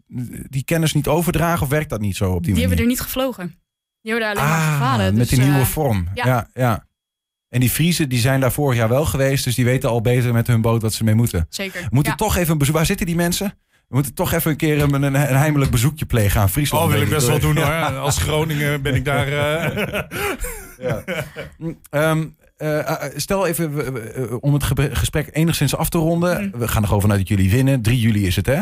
die 0.49 0.63
kennis 0.63 0.93
niet 0.93 1.07
overdragen 1.07 1.61
of 1.63 1.69
werkt 1.69 1.89
dat 1.89 1.99
niet 2.01 2.15
zo 2.15 2.31
op 2.31 2.43
die, 2.43 2.53
Die 2.53 2.61
hebben 2.61 2.69
manier? 2.69 2.83
er 2.83 2.89
niet 2.89 2.99
gevlogen. 3.01 3.55
Die 4.01 4.11
hebben 4.13 4.35
daar 4.35 4.43
alleen 4.43 4.57
maar 4.59 4.71
gevaren. 4.73 5.05
Ah, 5.05 5.11
met 5.11 5.15
dus, 5.15 5.29
die 5.29 5.39
nieuwe 5.39 5.59
eh, 5.59 5.65
vorm. 5.65 6.07
Ja. 6.13 6.25
ja. 6.25 6.47
ja, 6.53 6.87
En 7.49 7.59
die 7.59 7.69
Friesen 7.69 8.09
die 8.09 8.19
zijn 8.19 8.39
daar 8.39 8.51
vorig 8.51 8.77
jaar 8.77 8.89
wel 8.89 9.05
geweest. 9.05 9.43
Dus 9.43 9.55
die 9.55 9.65
weten 9.65 9.89
al 9.89 10.01
beter 10.01 10.33
met 10.33 10.47
hun 10.47 10.61
boot 10.61 10.81
wat 10.81 10.93
ze 10.93 11.03
mee 11.03 11.15
moeten. 11.15 11.45
Zeker. 11.49 11.81
We 11.81 11.87
moeten 11.91 12.11
Ja. 12.11 12.17
toch 12.17 12.35
even 12.35 12.51
een 12.51 12.57
bezoek. 12.57 12.75
Waar 12.75 12.85
zitten 12.85 13.05
die 13.05 13.15
mensen? 13.15 13.53
We 13.87 13.95
moeten 13.95 14.13
toch 14.13 14.31
even 14.33 14.51
een 14.51 14.57
keer 14.57 14.81
een, 14.81 14.93
een, 14.93 15.03
een 15.03 15.15
heimelijk 15.15 15.71
bezoekje 15.71 16.05
plegen 16.05 16.41
aan 16.41 16.49
Friesland. 16.49 16.83
Oh, 16.85 16.91
wil 16.91 17.01
ik 17.01 17.09
best 17.09 17.27
wel 17.27 17.39
doen 17.39 17.55
hoor. 17.55 17.65
Ja. 17.81 17.95
Als 17.97 18.17
Groningen 18.17 18.81
ben 18.81 18.95
ik 18.95 19.05
daar... 19.05 19.27
eh, 19.27 20.01
Ja. 20.79 21.03
Ehm, 21.89 22.27
eh, 22.57 22.79
eh, 23.05 23.11
stel 23.15 23.45
even, 23.47 24.15
eh, 24.15 24.35
om 24.39 24.53
het 24.53 24.63
gesprek 24.91 25.29
enigszins 25.31 25.75
af 25.75 25.89
te 25.89 25.97
ronden. 25.97 26.47
Mhm. 26.47 26.57
We 26.57 26.67
gaan 26.67 26.81
er 26.81 26.87
gewoon 26.87 27.01
vanuit 27.01 27.19
dat 27.19 27.29
jullie 27.29 27.51
winnen. 27.51 27.81
3 27.81 27.99
juli 27.99 28.25
is 28.27 28.35
het, 28.35 28.45
hè? 28.45 28.61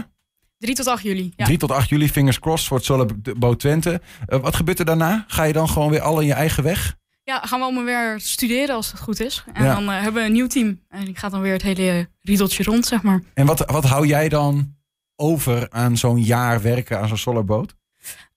3 0.58 0.76
tot 0.76 0.88
8 0.88 1.04
juli. 1.04 1.34
Ja. 1.36 1.46
3 1.46 1.58
tot 1.58 1.72
8 1.72 1.90
juli, 1.90 2.10
fingers 2.10 2.40
crossed 2.40 2.68
voor 2.68 2.78
het 2.78 2.86
Solar 2.86 3.08
Boot 3.38 3.60
Twente. 3.60 4.02
Eh, 4.26 4.40
wat 4.40 4.56
gebeurt 4.56 4.80
er 4.80 4.86
daarna? 4.86 5.24
Ga 5.28 5.44
je 5.44 5.54
dan 5.54 5.70
gewoon 5.70 5.90
weer 5.90 6.02
al 6.02 6.20
in 6.20 6.28
je 6.28 6.34
eigen 6.34 6.64
weg? 6.64 6.96
ja, 7.26 7.40
gaan 7.40 7.60
we 7.60 7.66
allemaal 7.66 7.84
weer 7.84 8.20
studeren 8.20 8.76
als 8.76 8.92
het 8.92 9.00
goed 9.00 9.20
is. 9.20 9.44
En 9.54 9.64
Ja. 9.64 9.74
dan 9.74 9.90
eh, 9.90 10.02
hebben 10.02 10.22
we 10.22 10.28
een 10.28 10.34
nieuw 10.34 10.48
team. 10.48 10.80
En 10.90 11.06
die 11.06 11.16
gaat 11.16 11.32
dan 11.32 11.42
weer 11.42 11.54
het 11.54 11.62
hele 11.62 12.08
riedeltje 12.22 12.64
rond, 12.64 12.86
zeg 12.86 13.02
maar. 13.02 13.22
En 13.34 13.46
wat, 13.46 13.72
wat 13.72 13.84
hou 13.84 14.08
jij 14.08 14.30
dan 14.30 14.76
over 15.16 15.70
aan 15.70 15.98
zo'n 15.98 16.24
jaar 16.24 16.62
werken 16.62 17.00
aan 17.00 17.08
zo'n 17.08 17.18
solarboot? 17.18 17.76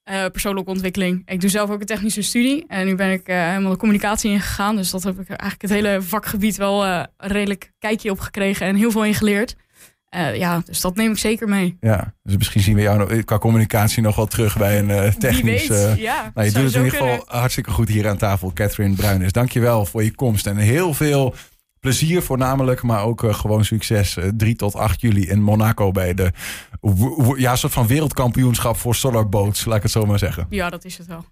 Eh, 0.07 0.25
persoonlijke 0.31 0.69
ontwikkeling. 0.71 1.21
Ik 1.25 1.41
doe 1.41 1.49
zelf 1.49 1.69
ook 1.69 1.79
een 1.79 1.85
technische 1.85 2.21
studie. 2.21 2.65
En 2.67 2.85
nu 2.85 2.95
ben 2.95 3.11
ik 3.11 3.27
eh, 3.27 3.47
helemaal 3.47 3.71
de 3.71 3.77
communicatie 3.77 4.31
ingegaan. 4.31 4.75
Dus 4.75 4.89
dat 4.91 5.03
heb 5.03 5.19
ik 5.19 5.27
eigenlijk 5.29 5.61
het 5.61 5.71
hele 5.71 6.01
vakgebied 6.01 6.57
wel 6.57 6.85
eh, 6.85 7.03
redelijk 7.17 7.71
kijkje 7.79 8.11
op 8.11 8.19
gekregen. 8.19 8.67
En 8.67 8.75
heel 8.75 8.91
veel 8.91 9.05
in 9.05 9.13
geleerd. 9.13 9.55
Ja, 10.33 10.61
dus 10.65 10.81
dat 10.81 10.95
neem 10.95 11.11
ik 11.11 11.17
zeker 11.17 11.49
mee. 11.49 11.77
Ja, 11.79 12.13
dus 12.23 12.37
misschien 12.37 12.61
zien 12.61 12.75
we 12.75 12.81
jou 12.81 12.97
nog- 12.97 13.23
qua 13.23 13.37
communicatie 13.37 14.01
nog 14.01 14.15
wel 14.15 14.25
terug 14.25 14.57
bij 14.57 14.79
een 14.79 15.17
technisch... 15.17 15.67
Ja, 15.97 16.31
Nou, 16.33 16.47
je 16.47 16.53
doet 16.53 16.63
het 16.63 16.75
in 16.75 16.83
ieder 16.83 16.99
geval 16.99 17.23
hartstikke 17.27 17.71
goed 17.71 17.89
hier 17.89 18.07
aan 18.07 18.17
tafel, 18.17 18.53
Catherine 18.53 18.95
Bruines. 18.95 19.31
Dankjewel 19.31 19.85
voor 19.85 20.03
je 20.03 20.15
komst 20.15 20.47
en 20.47 20.57
heel 20.57 20.93
veel 20.93 21.35
plezier 21.79 22.21
voornamelijk, 22.21 22.83
maar 22.83 23.03
ook 23.03 23.23
eh, 23.23 23.33
gewoon 23.33 23.65
succes. 23.65 24.17
Eh, 24.17 24.29
3 24.37 24.55
tot 24.55 24.75
8 24.75 25.01
juli 25.01 25.27
in 25.27 25.41
Monaco 25.41 25.91
bij 25.91 26.13
de 26.13 26.31
ja, 27.35 27.55
soort 27.55 27.73
van 27.73 27.87
wereldkampioenschap 27.87 28.77
voor 28.77 28.95
solarboats, 28.95 29.65
laat 29.65 29.75
ik 29.77 29.83
het 29.83 29.91
zo 29.91 30.05
maar 30.05 30.19
zeggen. 30.19 30.45
Ja, 30.49 30.69
dat 30.69 30.85
is 30.85 30.97
het 30.97 31.07
wel. 31.07 31.25